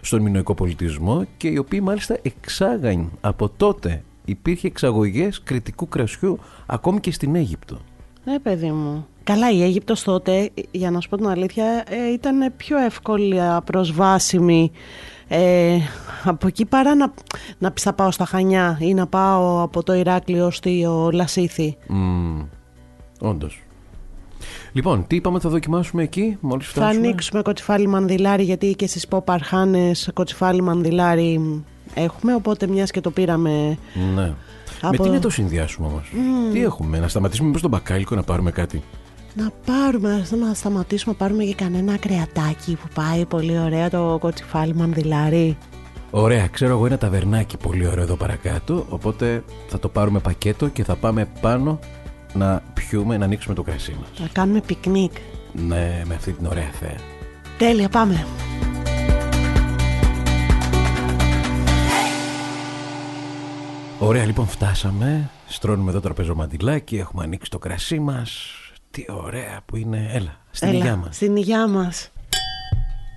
στον 0.00 0.22
μινοϊκό 0.22 0.54
πολιτισμό 0.54 1.26
και 1.36 1.48
οι 1.48 1.56
οποίοι 1.58 1.80
μάλιστα 1.82 2.18
εξάγαν 2.22 3.10
από 3.20 3.48
τότε 3.56 4.02
υπήρχε 4.24 4.66
εξαγωγές 4.66 5.42
κριτικού 5.42 5.88
κρασιού 5.88 6.38
ακόμη 6.66 7.00
και 7.00 7.12
στην 7.12 7.34
Αίγυπτο. 7.34 7.78
Ε, 8.24 8.38
παιδί 8.42 8.70
μου. 8.70 9.06
Καλά, 9.24 9.50
η 9.50 9.62
Αίγυπτος 9.62 10.02
τότε, 10.02 10.50
για 10.70 10.90
να 10.90 11.00
σου 11.00 11.08
πω 11.08 11.16
την 11.16 11.28
αλήθεια, 11.28 11.84
ε, 11.88 12.12
ήταν 12.12 12.52
πιο 12.56 12.78
εύκολα 12.78 13.62
προσβάσιμη 13.62 14.70
ε, 15.32 15.76
από 16.24 16.46
εκεί 16.46 16.64
παρά 16.64 16.94
να, 16.94 17.12
να 17.58 17.70
πεις 17.70 17.82
θα 17.82 17.92
πάω 17.92 18.10
στα 18.10 18.24
Χανιά 18.24 18.76
ή 18.80 18.94
να 18.94 19.06
πάω 19.06 19.62
από 19.62 19.82
το 19.82 19.94
Ηράκλειο 19.94 20.50
στο 20.50 21.10
Λασίθι. 21.12 21.76
Mm, 21.88 22.46
όντως. 23.20 23.62
Λοιπόν, 24.72 25.06
τι 25.06 25.16
είπαμε 25.16 25.40
θα 25.40 25.48
δοκιμάσουμε 25.48 26.02
εκεί 26.02 26.36
μόλις 26.40 26.66
Θα 26.66 26.72
φτάσουμε; 26.72 27.06
ανοίξουμε 27.06 27.42
κοτσιφάλι 27.42 27.86
μανδυλάρι 27.86 28.42
γιατί 28.42 28.74
και 28.74 28.86
στις 28.86 29.06
pop 29.10 29.22
αρχάνες 29.26 30.10
κοτσιφάλι 30.14 30.62
μανδυλάρι 30.62 31.62
έχουμε 31.94 32.34
οπότε 32.34 32.66
μιας 32.66 32.90
και 32.90 33.00
το 33.00 33.10
πήραμε 33.10 33.78
Ναι. 34.14 34.32
Από- 34.82 34.96
Με 35.02 35.08
τι 35.08 35.08
να 35.14 35.20
το 35.20 35.30
συνδυάσουμε 35.30 35.86
όμως; 35.86 36.12
Τι 36.52 36.62
έχουμε, 36.62 36.98
να 36.98 37.08
σταματήσουμε 37.08 37.46
μήπως 37.46 37.60
τον 37.62 37.70
μπακάλικο 37.70 38.14
να 38.14 38.22
πάρουμε 38.22 38.50
κάτι; 38.50 38.82
Να 39.34 39.50
πάρουμε, 39.66 40.26
να 40.46 40.54
σταματήσουμε 40.54 41.14
να 41.18 41.26
πάρουμε 41.26 41.44
και 41.44 41.54
κανένα 41.54 41.96
κρεατάκι 41.96 42.74
που 42.74 42.88
πάει 42.94 43.26
πολύ 43.26 43.58
ωραία 43.58 43.90
το 43.90 44.16
κοτσιφάλι 44.20 44.74
μανδυλάρι. 44.74 45.56
Ωραία, 46.10 46.46
ξέρω 46.46 46.72
εγώ 46.72 46.86
ένα 46.86 46.98
ταβερνάκι 46.98 47.56
πολύ 47.56 47.86
ωραίο 47.86 48.02
εδώ 48.02 48.16
παρακάτω. 48.16 48.86
Οπότε 48.88 49.44
θα 49.68 49.78
το 49.78 49.88
πάρουμε 49.88 50.18
πακέτο 50.18 50.68
και 50.68 50.84
θα 50.84 50.96
πάμε 50.96 51.28
πάνω 51.40 51.78
να 52.32 52.62
πιούμε, 52.74 53.16
να 53.16 53.24
ανοίξουμε 53.24 53.54
το 53.54 53.62
κρασί 53.62 53.96
μας. 54.00 54.20
Να 54.20 54.26
κάνουμε 54.32 54.60
πικνίκ. 54.60 55.12
Ναι, 55.52 56.02
με 56.06 56.14
αυτή 56.14 56.32
την 56.32 56.46
ωραία 56.46 56.70
θέα. 56.80 56.96
Τέλεια, 57.58 57.88
πάμε. 57.88 58.26
Ωραία, 63.98 64.24
λοιπόν, 64.24 64.46
φτάσαμε. 64.46 65.30
Στρώνουμε 65.46 65.90
εδώ 65.90 66.00
τραπέζο 66.00 66.34
μαντιλάκι, 66.34 66.96
έχουμε 66.96 67.24
ανοίξει 67.24 67.50
το 67.50 67.58
κρασί 67.58 67.98
μας. 67.98 68.59
Τι 68.90 69.04
ωραία 69.08 69.60
που 69.66 69.76
είναι. 69.76 70.10
Έλα, 70.12 70.36
στην 70.50 70.68
Έλα, 70.68 70.78
υγειά 70.78 70.96
μας. 70.96 71.16
Στην 71.16 71.36
υγειά 71.36 71.66
μας. 71.66 72.10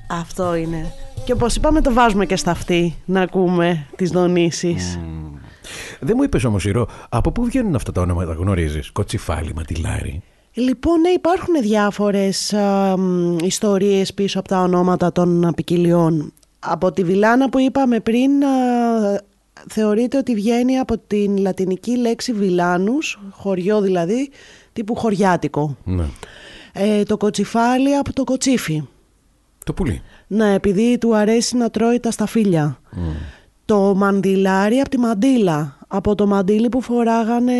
Αυτό 0.09 0.55
είναι. 0.55 0.93
Και 1.25 1.31
όπως 1.33 1.55
είπαμε 1.55 1.81
το 1.81 1.93
βάζουμε 1.93 2.25
και 2.25 2.35
στα 2.35 2.51
αυτή 2.51 2.95
να 3.05 3.21
ακούμε 3.21 3.85
τις 3.95 4.09
δονήσεις. 4.09 4.99
Δεν 5.99 6.13
μου 6.17 6.23
είπες 6.23 6.43
όμως, 6.43 6.65
Ηρώ, 6.65 6.87
από 7.09 7.31
πού 7.31 7.45
βγαίνουν 7.45 7.75
αυτά 7.75 7.91
τα 7.91 8.01
ονόματα, 8.01 8.33
γνωρίζεις; 8.33 8.91
Κοτσιφάλι, 8.91 9.53
μαντιλάρι. 9.53 10.21
Λοιπόν, 10.53 10.99
ναι, 11.01 11.09
υπάρχουν 11.09 11.53
διάφορες 11.61 12.53
α, 12.53 12.97
μ, 12.97 13.37
ιστορίες 13.37 14.13
πίσω 14.13 14.39
από 14.39 14.47
τα 14.47 14.61
ονόματα 14.61 15.11
των 15.11 15.51
ποικιλιών. 15.55 16.33
Από 16.59 16.91
τη 16.91 17.03
Βιλάνα 17.03 17.49
που 17.49 17.59
είπαμε 17.59 17.99
πριν, 17.99 18.43
α, 18.43 18.47
θεωρείται 19.69 20.17
ότι 20.17 20.35
βγαίνει 20.35 20.77
από 20.77 20.97
την 20.97 21.37
λατινική 21.37 21.97
λέξη 21.97 22.33
βιλάνους, 22.33 23.19
χωριό 23.31 23.81
δηλαδή, 23.81 24.29
τύπου 24.73 24.95
χωριάτικο. 24.95 25.77
Ναι. 25.83 26.05
Ε, 26.73 27.03
το 27.03 27.17
κοτσιφάλι 27.17 27.95
από 27.95 28.13
το 28.13 28.23
κοτσίφι. 28.23 28.83
Το 29.65 29.73
πουλί. 29.73 30.01
Ναι, 30.27 30.53
επειδή 30.53 30.97
του 30.97 31.15
αρέσει 31.15 31.57
να 31.57 31.69
τρώει 31.69 31.99
τα 31.99 32.11
σταφύλια. 32.11 32.79
Το 33.65 33.95
μαντιλάρι 33.95 34.79
από 34.79 34.89
τη 34.89 34.97
μαντίλα. 34.97 35.77
Από 35.87 36.15
το 36.15 36.27
μαντίλι 36.27 36.69
που 36.69 36.81
φοράγανε 36.81 37.53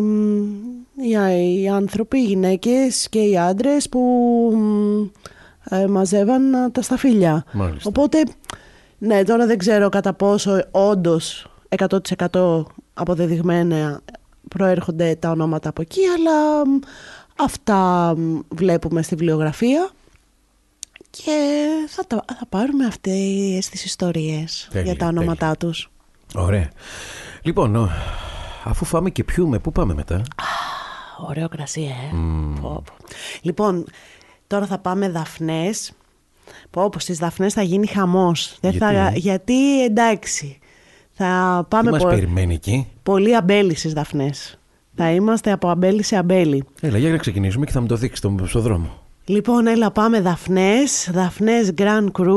μ, 0.00 0.42
οι, 1.02 1.60
οι 1.62 1.68
άνθρωποι, 1.68 2.18
οι 2.18 2.24
γυναίκες 2.24 3.08
και 3.08 3.18
οι 3.18 3.38
άντρες 3.38 3.88
που 3.88 4.00
μ, 4.54 5.06
ε, 5.74 5.86
μαζεύαν 5.86 6.54
α, 6.54 6.70
τα 6.70 6.82
σταφύλια. 6.82 7.44
Μάλιστα. 7.52 7.88
Οπότε, 7.88 8.22
ναι, 8.98 9.22
τώρα 9.22 9.46
δεν 9.46 9.58
ξέρω 9.58 9.88
κατά 9.88 10.12
πόσο 10.12 10.64
όντως 10.70 11.46
100% 12.30 12.62
αποδεδειγμένα 12.94 14.00
προέρχονται 14.56 15.14
τα 15.14 15.30
ονόματα 15.30 15.68
από 15.68 15.80
εκεί, 15.82 16.00
αλλά 16.16 16.66
μ, 16.68 16.78
αυτά 17.36 18.14
μ, 18.16 18.38
βλέπουμε 18.48 19.02
στη 19.02 19.14
βιβλιογραφία 19.14 19.90
και 21.10 21.66
θα, 21.88 22.06
τα, 22.06 22.24
θα 22.38 22.46
πάρουμε 22.48 22.86
αυτές 22.86 23.68
τις 23.70 23.84
ιστορίες 23.84 24.68
Τέλεια, 24.72 24.92
για 24.92 24.96
τα 25.00 25.06
ονόματά 25.06 25.56
τους. 25.56 25.90
Ωραία. 26.34 26.70
Λοιπόν, 27.42 27.76
ο- 27.76 27.90
αφού 28.64 28.84
φάμε 28.84 29.10
και 29.10 29.24
πιούμε, 29.24 29.58
πού 29.58 29.72
πάμε 29.72 29.94
μετά; 29.94 30.22
Ωραίο 31.28 31.48
κρασί, 31.48 31.82
ε. 31.82 32.16
Πω, 32.60 32.68
πω. 32.86 32.94
Λοιπόν, 33.42 33.84
τώρα 34.46 34.66
θα 34.66 34.78
πάμε 34.78 35.08
δαφνές. 35.10 35.92
Πω, 36.70 36.88
πως, 36.88 37.02
στις 37.02 37.18
δαφνές 37.18 37.52
θα 37.52 37.62
γίνει 37.62 37.86
χαμός. 37.86 38.56
Δεν 38.60 38.70
Γιατί, 38.70 38.84
θα, 38.86 38.90
ε; 39.00 39.12
γιατί 39.14 39.84
εντάξει, 39.84 40.58
θα 41.16 41.58
Τι 41.62 41.66
πάμε 41.76 41.90
μας 41.90 42.02
πο- 42.02 42.08
περιμένει 42.08 42.54
εκεί; 42.54 42.86
πολύ 43.02 43.36
αμπέλι 43.36 43.74
στις 43.74 43.92
δαφνές. 43.92 44.58
Θα 44.94 45.10
είμαστε 45.10 45.52
από 45.52 45.68
αμπέλι 45.68 46.02
σε 46.02 46.16
αμπέλι. 46.16 46.64
Έλα, 46.80 46.98
για 46.98 47.10
να 47.10 47.16
ξεκινήσουμε 47.16 47.66
και 47.66 47.72
θα 47.72 47.80
μου 47.80 47.86
το 47.86 47.96
δείξεις 47.96 48.18
στο, 48.18 48.34
στο 48.44 48.60
δρόμο. 48.60 48.90
Λοιπόν, 49.24 49.66
έλα 49.66 49.90
πάμε 49.90 50.20
Δαφνές, 50.20 51.08
Δαφνές 51.12 51.72
Grand 51.78 52.06
Cru, 52.18 52.36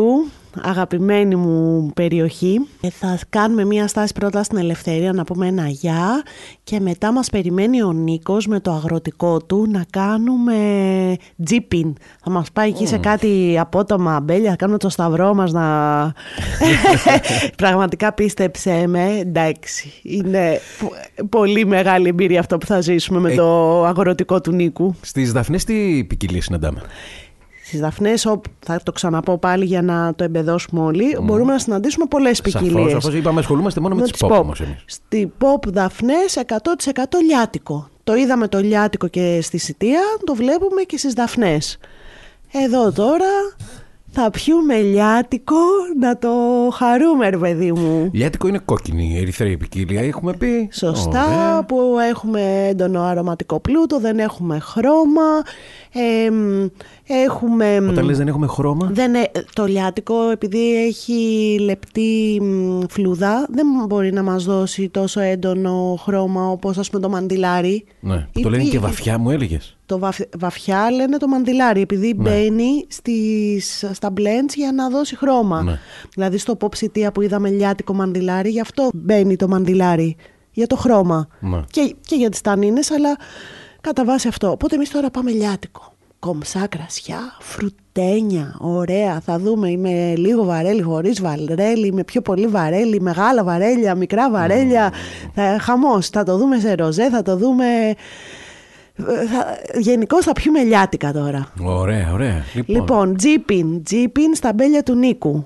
αγαπημένη 0.62 1.36
μου 1.36 1.90
περιοχή. 1.96 2.60
Ε, 2.82 2.90
θα 2.90 3.20
κάνουμε 3.30 3.66
μία 3.66 3.88
στάση 3.88 4.14
πρώτα 4.14 4.44
στην 4.44 4.58
Ελευθερία 4.58 5.14
να 5.14 5.24
πούμε 5.24 5.48
ένα 5.48 5.68
γεια 5.68 6.24
και 6.64 6.80
μετά 6.80 7.12
μας 7.12 7.30
περιμένει 7.30 7.84
ο 7.84 7.92
Νίκος 7.92 8.48
με 8.48 8.60
το 8.60 8.72
αγροτικό 8.72 9.42
του 9.42 9.68
να 9.72 9.86
κάνουμε 9.90 10.56
τζίπιν. 11.44 11.96
Θα 12.24 12.30
μας 12.30 12.52
πάει 12.52 12.70
εκεί 12.70 12.88
σε 12.88 12.98
κάτι 12.98 13.58
απότομα 13.60 14.16
αμπέλια, 14.16 14.50
θα 14.50 14.56
κάνουμε 14.56 14.78
το 14.78 14.90
σταυρό 14.90 15.34
μας 15.34 15.52
να... 15.52 16.14
Πραγματικά 17.58 18.14
πίστεψέ 18.14 18.88
με, 18.88 19.18
εντάξει, 19.20 19.94
είναι 20.04 20.60
πο- 20.80 20.92
πολύ 21.30 21.66
μεγάλη 21.66 22.08
εμπειρία 22.08 22.40
αυτό 22.40 22.58
που 22.58 22.66
θα 22.66 22.82
ζήσουμε 22.82 23.20
με 23.20 23.32
Ε, 23.32 23.36
το 23.36 23.86
αγροτικό 23.86 24.42
του 24.42 24.52
Νίκου. 24.52 24.96
Στις 25.02 25.32
Δαφνές 25.32 25.64
τι 25.64 26.04
ποικιλίες 26.04 26.44
συναντάμε; 26.44 26.82
Στις 27.70 27.82
Δαφνές, 27.82 28.28
θα 28.60 28.80
το 28.84 28.92
ξαναπώ 28.92 29.38
πάλι 29.38 29.66
για 29.66 29.82
να 29.82 30.14
το 30.16 30.24
εμπεδώσουμε 30.24 30.82
όλοι, 30.82 31.18
μπορούμε 31.22 31.52
να 31.52 31.60
συναντήσουμε 31.60 32.06
πολλές 32.06 32.42
ποικιλίες. 32.42 32.74
Σαφώς, 32.74 32.92
σαφώς 32.92 33.14
είπαμε 33.14 33.40
ασχολούμαστε 33.40 33.80
μόνο 33.80 33.96
με, 33.96 34.02
τις 34.02 34.24
pop, 34.24 34.30
όμως 34.30 34.62
εμείς. 34.62 34.84
Στη 34.86 35.32
pop 35.42 35.68
Δαφνές 35.68 36.38
100% 36.48 37.04
λιάτικο. 37.26 37.90
Το 38.04 38.16
είδαμε 38.16 38.48
το 38.48 38.60
λιάτικο 38.60 39.08
και 39.08 39.40
στη 39.42 39.58
Σιτία, 39.58 40.02
το 40.24 40.36
βλέπουμε 40.36 40.82
και 40.82 40.98
στις 40.98 41.14
Δαφνές. 41.14 41.78
Εδώ 42.52 42.92
τώρα 42.92 43.56
θα 44.12 44.30
πιούμε 44.30 44.82
λιάτικο 44.82 45.56
να 46.00 46.18
το 46.18 46.30
χαρούμε, 46.74 47.30
ρε 47.30 47.38
παιδί 47.38 47.72
μου. 47.72 48.10
Λιάτικο 48.14 48.48
είναι 48.48 48.60
κόκκινη, 48.66 49.14
η 49.14 49.18
ερυθρή 49.18 49.58
ποικιλία, 49.58 50.02
έχουμε 50.02 50.34
πει. 50.34 50.70
Σωστά, 50.72 51.26
Ωραία. 51.26 51.64
που 51.64 51.98
έχουμε 52.10 52.68
έντονο 52.70 53.02
αρωματικό 53.02 53.60
πλούτο, 53.60 54.00
δεν 54.00 54.20
έχουμε 54.20 54.60
χρώμα, 54.60 55.42
ε, 55.94 56.30
μ, 56.30 56.66
έχουμε... 57.14 57.76
Όταν 57.90 58.06
λες 58.06 58.18
δεν 58.18 58.28
έχουμε 58.28 58.48
χρώμα, 58.48 58.90
Δεν, 58.94 59.14
ε- 59.16 59.22
το 59.54 59.66
λιάτικο 59.66 60.30
επειδή 60.32 60.86
έχει 60.86 61.58
λεπτή 61.60 62.40
μ, 62.42 62.80
φλούδα 62.90 63.46
δεν 63.50 63.66
μπορεί 63.88 64.12
να 64.14 64.24
μας 64.24 64.44
δώσει 64.44 64.90
τόσο 64.90 65.20
έντονο 65.20 65.96
χρώμα 66.02 66.48
όπως 66.50 66.78
ας 66.78 66.90
πούμε 66.90 67.02
το 67.02 67.10
μαντιλάρι. 67.10 67.86
ναι, 68.00 68.28
που 68.32 68.40
Ή- 68.40 68.42
το 68.44 68.50
λένε 68.50 68.64
ή- 68.64 68.68
και 68.70 68.80
βαθιά 68.80 69.18
μου 69.18 69.30
έλεγες. 69.30 69.78
Το 69.86 70.00
βαφ- 70.00 70.38
βαθιά 70.40 70.92
λένε 70.92 71.18
το 71.18 71.28
μαντιλάρι 71.28 71.82
επειδή 71.82 72.14
μπαίνει 72.14 72.86
στις, 72.88 73.86
στα 73.92 74.14
blends 74.18 74.54
για 74.56 74.72
να 74.72 74.90
δώσει 74.90 75.16
χρώμα. 75.18 75.64
Ναι. 75.64 75.80
Δηλαδή 76.14 76.38
στο 76.38 76.58
pop 76.60 76.68
City 76.80 77.08
που 77.14 77.22
είδαμε 77.22 77.50
λιάτικο 77.50 77.94
μαντιλάρι 77.94 78.50
γι' 78.50 78.60
αυτό 78.62 78.90
μπαίνει 78.94 79.36
το 79.36 79.48
μαντιλάρι 79.48 80.16
για 80.52 80.68
το 80.68 80.76
χρώμα. 80.76 81.28
Ναι. 81.40 81.60
Και, 81.72 81.96
και 82.08 82.16
για 82.16 82.30
τις 82.30 82.42
τανίνες 82.42 82.92
αλλά 82.92 83.18
κατά 83.82 84.06
βάση 84.06 84.28
αυτό. 84.28 84.52
Οπότε 84.52 84.76
εμείς 84.76 84.90
τώρα 84.90 85.10
πάμε 85.12 85.32
λιάτικο. 85.32 85.94
Κομψά 86.20 86.68
κρασιά, 86.68 87.20
φρουτένια, 87.40 88.56
ωραία. 88.60 89.20
Θα 89.20 89.40
δούμε 89.40 89.76
με 89.78 90.14
λίγο 90.16 90.44
βαρέλι, 90.44 90.82
χωρίς 90.82 91.22
βαρέλι, 91.22 91.94
με 91.94 92.04
πιο 92.04 92.22
πολύ 92.22 92.48
βαρέλι, 92.48 93.02
μεγάλα 93.02 93.44
βαρέλια, 93.44 93.96
μικρά 93.96 94.32
βαρέλια. 94.32 94.94
Θα, 95.34 95.58
χαμός. 95.60 96.10
Θα 96.10 96.24
το 96.24 96.38
δούμε 96.38 96.60
σε 96.60 96.74
ροζέ, 96.74 97.10
θα 97.10 97.22
το 97.22 97.38
δούμε... 97.38 97.66
Γενικώ 99.80 100.24
θα 100.24 100.32
πιούμε 100.32 100.64
λιάτικα 100.64 101.12
τώρα. 101.12 101.54
Ωραία, 101.64 102.14
ωραία. 102.14 102.44
Λοιπόν, 102.54 102.76
Λοιπόν, 102.76 103.16
τζίπιν, 103.16 103.84
τζίπιν 103.84 104.36
στα 104.36 104.54
μπέλια 104.54 104.84
του 104.84 104.96
Νίκου. 104.96 105.46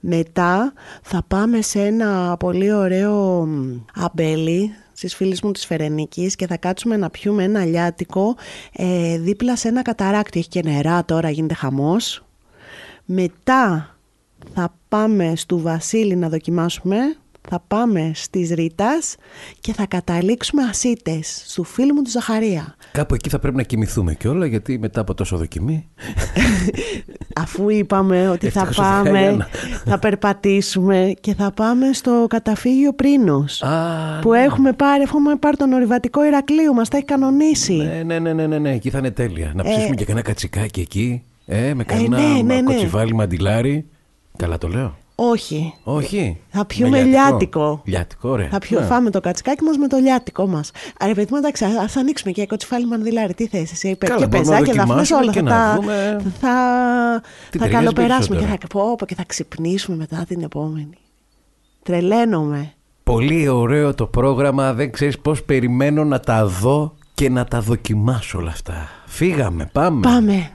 Μετά 0.00 0.72
θα 1.02 1.22
πάμε 1.28 1.60
σε 1.60 1.80
ένα 1.80 2.36
πολύ 2.38 2.72
ωραίο 2.72 3.46
μ, 3.46 3.78
αμπέλι 4.04 4.74
στις 4.96 5.14
φίλες 5.14 5.42
μου 5.42 5.52
της 5.52 5.66
Φερενίκης 5.66 6.36
και 6.36 6.46
θα 6.46 6.56
κάτσουμε 6.56 6.96
να 6.96 7.10
πιούμε 7.10 7.42
ένα 7.42 7.64
λιάτικο 7.64 8.36
ε, 8.72 9.18
δίπλα 9.18 9.56
σε 9.56 9.68
ένα 9.68 9.82
καταράκτη. 9.82 10.38
Έχει 10.38 10.48
και 10.48 10.62
νερά 10.64 11.04
τώρα, 11.04 11.30
γίνεται 11.30 11.54
χαμός. 11.54 12.24
Μετά 13.04 13.96
θα 14.54 14.74
πάμε 14.88 15.32
στο 15.36 15.58
Βασίλη 15.58 16.16
να 16.16 16.28
δοκιμάσουμε. 16.28 16.96
Θα 17.48 17.62
πάμε 17.68 18.10
στις 18.14 18.50
Ρίτας 18.50 19.14
και 19.60 19.72
θα 19.72 19.86
καταλήξουμε 19.86 20.62
ασίτες 20.62 21.42
στο 21.46 21.62
φίλο 21.62 21.94
μου 21.94 22.02
του 22.02 22.10
Ζαχαρία. 22.10 22.74
κάπου 22.92 23.14
εκεί 23.14 23.28
θα 23.28 23.38
πρέπει 23.38 23.56
να 23.56 23.62
κοιμηθούμε 23.62 24.14
κιόλα 24.14 24.46
γιατί 24.46 24.78
μετά 24.78 25.00
από 25.00 25.14
τόσο 25.14 25.36
δοκιμή. 25.36 25.88
Αφού 27.42 27.68
είπαμε 27.68 28.28
ότι 28.28 28.48
θα 28.50 28.60
Ευτυχώς 28.60 28.78
ο 28.78 28.82
πάμε, 28.90 29.08
Ζαχαριάνα. 29.10 29.48
θα 29.84 29.98
περπατήσουμε 29.98 31.12
και 31.20 31.34
θα 31.34 31.50
πάμε 31.52 31.92
στο 31.92 32.26
καταφύγιο 32.28 32.92
Πρίνος 32.92 33.62
Α, 33.62 34.18
που 34.20 34.32
έχουμε 34.32 34.72
πάρει, 34.72 35.02
έχουμε 35.02 35.36
πάρει 35.36 35.56
τον 35.56 35.72
ορειβατικό 35.72 36.24
Ηρακλείου, 36.24 36.74
μας 36.74 36.88
τα 36.88 36.96
έχει 36.96 37.06
κανονίσει. 37.06 37.74
ναι, 37.74 38.02
ναι, 38.04 38.18
ναι, 38.18 38.32
ναι, 38.32 38.46
ναι, 38.46 38.58
ναι, 38.58 38.72
εκεί 38.72 38.90
θα 38.90 38.98
είναι 38.98 39.10
τέλεια. 39.10 39.52
Να 39.54 39.62
ψήσουμε 39.64 39.94
και 39.94 40.04
κανένα 40.04 40.24
κατσικάκι 40.26 40.80
εκεί. 40.80 41.22
Ε, 41.46 41.74
με 41.74 41.84
κανένα 41.84 42.18
ναι, 42.18 42.42
ναι, 42.42 42.54
ναι. 42.54 42.62
κοτσιβάλι 42.62 43.14
μαντιλάρι. 43.14 43.86
Καλά 44.36 44.58
το 44.58 44.68
λέω. 44.68 44.96
Όχι, 45.18 45.74
Όχι. 45.84 46.40
θα 46.48 46.64
πιούμε 46.64 46.98
Με 46.98 47.02
λιάτικο. 47.04 47.80
Λιάτικο, 47.84 48.28
ωραία. 48.28 48.48
θα 48.48 48.58
πιω, 48.58 48.80
Ναι. 48.80 48.86
φάμε 48.86 49.10
το 49.10 49.20
κατσικάκι 49.20 49.64
μας 49.64 49.76
με 49.76 49.86
το 49.88 49.96
λιάτικο 49.96 50.46
μας. 50.46 50.70
Άρα 50.98 51.14
παιδί 51.14 51.28
μου, 51.30 51.36
εντάξει, 51.36 51.64
ας 51.64 51.96
ανοίξουμε 51.96 52.32
και 52.32 52.46
κοτσιφάλι 52.46 52.86
μανδυλάρι. 52.86 53.34
Τι 53.34 53.46
θες 53.46 53.72
εσύ, 53.72 53.88
είπε, 53.88 54.06
Καλά, 54.06 54.18
και 54.20 54.26
μπορούμε 54.26 54.50
να 54.50 54.58
πεζάκια, 54.58 54.84
δαφνές 54.84 55.08
δοκιμάσουμε 55.08 55.20
όλα. 55.20 55.32
και 55.32 55.38
θα, 55.40 55.44
να 55.44 55.50
τα- 55.74 55.74
δούμε 55.80 56.16
θα, 56.40 56.54
τι 57.50 57.58
θα 57.58 57.64
ταιριάζει 57.64 57.84
καλοπεράσουμε 57.84 58.36
και 58.36 58.42
θα, 58.42 58.48
περισσότερο. 58.48 58.84
πω, 58.88 58.96
πω, 58.96 59.06
και 59.06 59.14
θα 59.14 59.24
ξυπνήσουμε 59.26 59.96
μετά 59.96 60.24
την 60.28 60.42
επόμενη. 60.42 60.94
Τρελαίνομαι. 61.82 62.72
Πολύ 63.04 63.48
ωραίο 63.48 63.94
το 63.94 64.06
πρόγραμμα. 64.06 64.72
Δεν 64.74 64.92
ξέρεις 64.92 65.18
πώς 65.18 65.42
περιμένω 65.42 66.04
να 66.04 66.20
τα 66.20 66.46
δω 66.46 66.94
και 67.14 67.28
να 67.30 67.44
τα 67.44 67.60
δοκιμάσω 67.60 68.38
όλα 68.38 68.50
αυτά. 68.50 68.88
Φύγαμε, 69.06 69.68
πάμε. 69.72 70.00
Πάμε. 70.00 70.50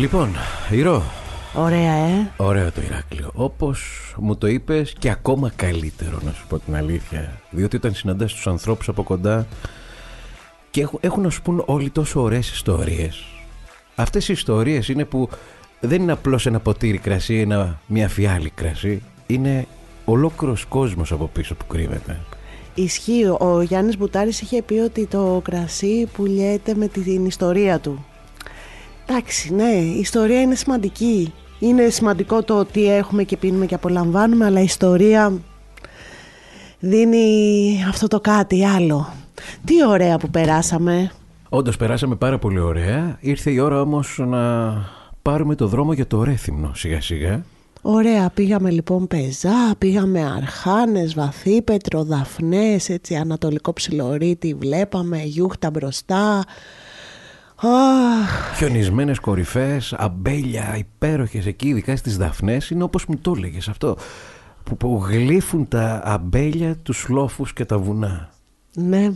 Λοιπόν, 0.00 0.28
Ηρώ. 0.70 1.02
Ωραία, 1.54 1.92
ε. 1.92 2.30
Ωραίο 2.36 2.72
το 2.72 2.80
Ηράκλειο. 2.80 3.30
Όπως 3.34 3.80
μου 4.18 4.36
το 4.36 4.46
είπες 4.46 4.92
και 4.98 5.10
ακόμα 5.10 5.52
καλύτερο, 5.56 6.18
να 6.24 6.32
σου 6.32 6.46
πω 6.48 6.58
την 6.58 6.76
αλήθεια. 6.76 7.40
Διότι 7.50 7.76
όταν 7.76 7.94
συναντάς 7.94 8.32
τους 8.32 8.46
ανθρώπους 8.46 8.88
από 8.88 9.02
κοντά 9.02 9.46
και 10.70 10.80
έχουν, 10.80 10.98
έχουν 11.02 11.22
να 11.22 11.30
σου 11.30 11.42
πούν 11.42 11.62
όλοι 11.66 11.90
τόσο 11.90 12.22
ωραίες 12.22 12.50
ιστορίες. 12.50 13.24
Αυτές 13.94 14.28
οι 14.28 14.32
ιστορίες 14.32 14.88
είναι 14.88 15.04
που 15.04 15.28
δεν 15.80 16.02
είναι 16.02 16.12
απλώς 16.12 16.46
ένα 16.46 16.60
ποτήρι 16.60 16.98
κρασί, 16.98 17.38
ένα, 17.38 17.80
μια 17.86 18.08
φιάλη 18.08 18.50
κρασί. 18.50 19.02
Είναι 19.26 19.66
ολόκληρος 20.04 20.64
κόσμος 20.64 21.12
από 21.12 21.26
πίσω 21.26 21.54
που 21.54 21.66
κρύβεται. 21.66 22.20
Ισχύει. 22.74 23.24
Ο 23.38 23.62
Γιάννης 23.62 23.96
Μπουτάρης 23.96 24.40
είχε 24.40 24.62
πει 24.62 24.74
ότι 24.74 25.06
το 25.06 25.40
κρασί 25.44 26.08
πουλιέται 26.12 26.74
με 26.74 26.88
την 26.88 27.26
ιστορία 27.26 27.78
του. 27.78 28.04
Εντάξει, 29.12 29.54
ναι, 29.54 29.70
η 29.72 29.98
ιστορία 29.98 30.40
είναι 30.40 30.54
σημαντική. 30.54 31.32
Είναι 31.58 31.88
σημαντικό 31.88 32.42
το 32.42 32.58
ότι 32.58 32.92
έχουμε 32.92 33.22
και 33.22 33.36
πίνουμε 33.36 33.66
και 33.66 33.74
απολαμβάνουμε, 33.74 34.44
αλλά 34.44 34.60
η 34.60 34.64
ιστορία 34.64 35.32
δίνει 36.78 37.84
αυτό 37.88 38.06
το 38.06 38.20
κάτι 38.20 38.66
άλλο. 38.66 39.12
Τι 39.64 39.86
ωραία 39.86 40.18
που 40.18 40.30
περάσαμε. 40.30 41.10
Όντως 41.48 41.76
περάσαμε 41.76 42.14
πάρα 42.14 42.38
πολύ 42.38 42.60
ωραία. 42.60 43.16
Ήρθε 43.20 43.50
η 43.50 43.58
ώρα 43.58 43.80
όμως 43.80 44.20
να 44.26 44.74
πάρουμε 45.22 45.54
το 45.54 45.66
δρόμο 45.66 45.92
για 45.92 46.06
το 46.06 46.24
Ρέθυμνο 46.24 46.70
σιγά 46.74 47.00
σιγά. 47.00 47.44
Ωραία, 47.82 48.30
πήγαμε 48.30 48.70
λοιπόν 48.70 49.06
πεζά, 49.06 49.74
πήγαμε 49.78 50.24
αρχάνες, 50.36 51.14
βαθύπετρο, 51.14 52.04
δαφνές, 52.04 52.88
έτσι 52.88 53.14
ανατολικό 53.14 53.72
ψιλορίτι 53.72 54.54
βλέπαμε, 54.54 55.22
γιούχτα 55.22 55.70
μπροστά. 55.70 56.44
Αχ, 57.62 58.56
Χιονισμένες 58.56 59.18
κορυφές, 59.18 59.92
αμπέλια 59.92 60.76
υπέροχες 60.78 61.46
εκεί, 61.46 61.68
ειδικά 61.68 61.96
στις 61.96 62.16
Δαφνές, 62.16 62.70
είναι 62.70 62.82
όπως 62.82 63.06
μου 63.06 63.16
το 63.20 63.34
έλεγες 63.36 63.68
αυτό. 63.68 63.96
Που, 64.64 64.76
που 64.76 65.04
γλύφουν 65.08 65.68
τα 65.68 66.00
αμπέλια, 66.04 66.76
τους 66.76 67.06
λόφους 67.08 67.52
και 67.52 67.64
τα 67.64 67.78
βουνά. 67.78 68.28
ναι. 68.74 69.12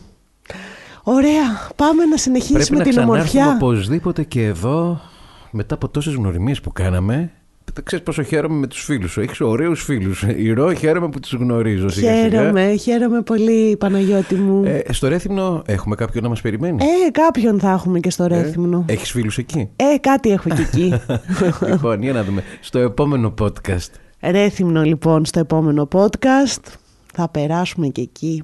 Ωραία, 1.07 1.43
πάμε 1.77 2.05
να 2.05 2.17
συνεχίσουμε 2.17 2.59
Πρέπει 2.59 2.77
να 2.77 2.83
την 2.83 2.91
ξανάρθουμε 2.91 3.19
ομορφιά. 3.43 3.67
οπωσδήποτε 3.67 4.23
και 4.25 4.45
εδώ, 4.45 5.01
μετά 5.51 5.75
από 5.75 5.89
τόσες 5.89 6.15
γνωριμίες 6.15 6.61
που 6.61 6.73
κάναμε. 6.73 7.33
Δεν 7.75 7.85
ξέρεις 7.85 8.05
πόσο 8.05 8.23
χαίρομαι 8.23 8.59
με 8.59 8.67
τους 8.67 8.85
φίλους 8.85 9.11
σου. 9.11 9.21
Έχεις 9.21 9.41
ωραίους 9.41 9.83
φίλους. 9.83 10.23
Ηρώ, 10.37 10.73
χαίρομαι 10.73 11.09
που 11.09 11.21
τους 11.21 11.33
γνωρίζω. 11.33 11.89
σιγά 11.89 12.15
σιγά. 12.15 12.29
Χαίρομαι, 12.29 12.75
χαίρομαι 12.77 13.23
πολύ 13.23 13.77
Παναγιώτη 13.77 14.35
μου. 14.35 14.65
Ε, 14.65 14.93
στο 14.93 15.09
Ρέθυμνο 15.09 15.63
έχουμε 15.67 15.95
κάποιον 15.95 16.23
να 16.23 16.29
μας 16.29 16.41
περιμένει; 16.41 16.85
Ε, 16.85 17.11
κάποιον 17.11 17.61
θα 17.61 17.71
έχουμε 17.71 18.01
και 18.01 18.11
στο 18.11 18.27
Ρέθυμνο. 18.27 18.85
Έχεις 18.89 19.11
φίλους 19.11 19.39
εκεί; 19.39 19.69
Ε, 19.77 19.99
κάτι 20.01 20.31
έχω 20.31 20.49
και 20.49 20.63
εκεί. 20.73 20.95
λοιπόν, 21.71 22.03
για 22.03 22.13
να 22.13 22.25
δούμε. 22.25 22.43
Στο 22.61 22.79
επόμενο 22.79 23.35
podcast. 23.41 23.91
Ρέθυμνο 24.21 24.83
λοιπόν 24.83 25.25
στο 25.25 25.39
επόμενο 25.39 25.89
podcast. 25.93 26.63
Θα 27.15 27.29
περάσουμε 27.29 27.89
και 27.89 28.01
εκεί 28.01 28.43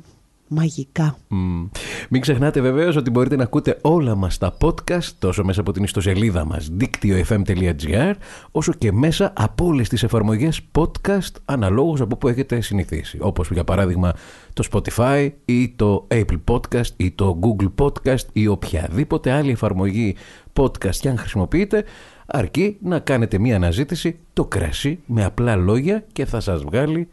μαγικά. 0.50 1.16
Μμ. 1.28 1.66
Μην 2.08 2.20
ξεχνάτε 2.20 2.60
βεβαίως 2.60 2.96
ότι 2.96 3.10
μπορείτε 3.10 3.36
να 3.36 3.42
ακούτε 3.42 3.78
όλα 3.82 4.14
μας 4.14 4.38
τα 4.38 4.56
podcast 4.60 5.08
τόσο 5.18 5.44
μέσα 5.44 5.60
από 5.60 5.72
την 5.72 5.82
ιστοσελίδα 5.82 6.44
μας 6.44 6.68
δίκτυο.fm.gr 6.72 8.12
όσο 8.50 8.72
και 8.72 8.92
μέσα 8.92 9.32
από 9.36 9.64
όλες 9.64 9.88
τις 9.88 10.02
εφαρμογές 10.02 10.60
podcast 10.72 11.32
αναλόγως 11.44 12.00
από 12.00 12.16
που 12.16 12.28
έχετε 12.28 12.60
συνηθίσει 12.60 13.18
όπως 13.20 13.50
για 13.50 13.64
παράδειγμα 13.64 14.12
το 14.52 14.64
Spotify 14.72 15.30
ή 15.44 15.68
το 15.68 16.06
Apple 16.10 16.40
Podcast 16.50 16.90
ή 16.96 17.10
το 17.10 17.38
Google 17.42 17.84
Podcast 17.84 18.24
ή 18.32 18.46
οποιαδήποτε 18.46 19.30
άλλη 19.30 19.50
εφαρμογή 19.50 20.16
podcast 20.52 20.96
και 20.96 21.08
αν 21.08 21.18
χρησιμοποιείτε 21.18 21.84
αρκεί 22.26 22.76
να 22.82 22.98
κάνετε 22.98 23.38
μία 23.38 23.56
αναζήτηση 23.56 24.18
το 24.32 24.44
κρασί 24.44 24.98
με 25.06 25.24
απλά 25.24 25.56
λόγια 25.56 26.04
και 26.12 26.24
θα 26.24 26.40
σας 26.40 26.62
βγάλει 26.62 27.08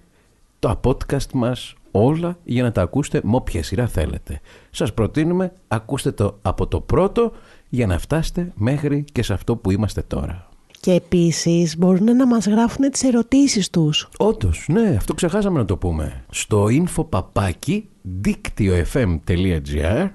τα 0.59 0.79
podcast 0.83 1.31
μας 1.33 1.75
όλα 2.03 2.37
για 2.43 2.63
να 2.63 2.71
τα 2.71 2.81
ακούσετε 2.81 3.21
με 3.23 3.35
όποια 3.35 3.63
σειρά 3.63 3.87
θέλετε. 3.87 4.39
Σας 4.69 4.93
προτείνουμε 4.93 5.53
ακούστε 5.67 6.11
το 6.11 6.37
από 6.41 6.67
το 6.67 6.81
πρώτο 6.81 7.31
για 7.69 7.87
να 7.87 7.99
φτάσετε 7.99 8.51
μέχρι 8.55 9.05
και 9.11 9.23
σε 9.23 9.33
αυτό 9.33 9.55
που 9.55 9.71
είμαστε 9.71 10.01
τώρα. 10.01 10.49
Και 10.79 10.93
επίσης 10.93 11.77
μπορούν 11.77 12.15
να 12.15 12.27
μας 12.27 12.47
γράφουν 12.47 12.91
τις 12.91 13.03
ερωτήσεις 13.03 13.69
τους. 13.69 14.09
Όντως, 14.17 14.65
ναι, 14.67 14.95
αυτό 14.97 15.13
ξεχάσαμε 15.13 15.59
να 15.59 15.65
το 15.65 15.77
πούμε. 15.77 16.25
Στο 16.29 16.67
infopapaki 16.69 17.81
δίκτυο.fm.gr 18.01 20.09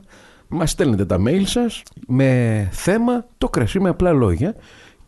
μας 0.49 0.71
στέλνετε 0.71 1.05
τα 1.05 1.19
mail 1.27 1.43
σας 1.45 1.83
με 2.07 2.69
θέμα 2.73 3.27
το 3.39 3.49
κρασί 3.49 3.81
με 3.81 3.89
απλά 3.89 4.13
λόγια 4.13 4.55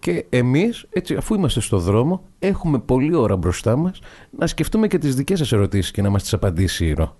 και 0.04 0.24
εμείς, 0.28 0.86
έτσι, 0.90 1.14
αφού 1.14 1.34
είμαστε 1.34 1.60
στο 1.60 1.78
δρόμο, 1.78 2.22
έχουμε 2.38 2.78
πολλή 2.78 3.14
ώρα 3.14 3.36
μπροστά 3.36 3.76
μας 3.76 3.98
να 4.38 4.46
σκεφτούμε 4.46 4.86
και 4.86 4.98
τις 4.98 5.14
δικές 5.14 5.38
σας 5.38 5.52
ερωτήσεις 5.52 5.90
και 5.90 6.02
να 6.02 6.10
μας 6.10 6.22
τις 6.22 6.32
απαντήσει 6.32 6.86
η 6.86 6.92
Ρο. 6.92 7.16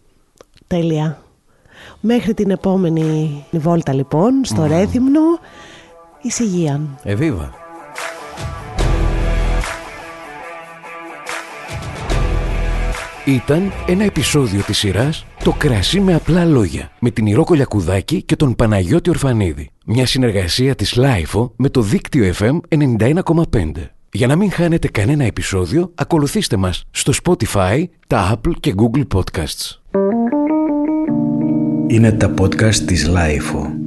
Τέλεια. 0.66 1.22
Μέχρι 2.00 2.34
την 2.34 2.50
επόμενη 2.50 3.44
βόλτα 3.50 3.92
λοιπόν 3.92 4.44
στο 4.44 4.66
Ρέθυμνο. 4.66 5.20
Εις 6.22 6.38
υγείαν. 6.38 6.98
Εβίβα. 7.02 7.63
Ήταν 13.26 13.72
ένα 13.86 14.04
επεισόδιο 14.04 14.62
της 14.62 14.78
σειράς 14.78 15.26
«Το 15.44 15.52
κρασί 15.52 16.00
με 16.00 16.14
απλά 16.14 16.44
λόγια» 16.44 16.90
με 17.00 17.10
την 17.10 17.26
Υρώ 17.26 17.44
Κολιακουδάκη 17.44 18.22
και 18.22 18.36
τον 18.36 18.54
Παναγιώτη 18.54 19.10
Ορφανίδη. 19.10 19.70
Μια 19.86 20.06
συνεργασία 20.06 20.74
της 20.74 20.96
LiFO 20.96 21.52
με 21.56 21.68
το 21.68 21.80
δίκτυο 21.80 22.34
FM 22.38 22.58
91,5. 22.68 23.70
Για 24.12 24.26
να 24.26 24.36
μην 24.36 24.50
χάνετε 24.50 24.88
κανένα 24.88 25.24
επεισόδιο, 25.24 25.92
ακολουθήστε 25.94 26.56
μας 26.56 26.84
στο 26.90 27.12
Spotify, 27.22 27.84
τα 28.06 28.34
Apple 28.34 28.52
και 28.60 28.74
Google 28.76 29.06
Podcasts. 29.14 29.78
Είναι 31.86 32.12
τα 32.12 32.34
podcast 32.38 32.74
της 32.74 33.10
LiFO. 33.10 33.83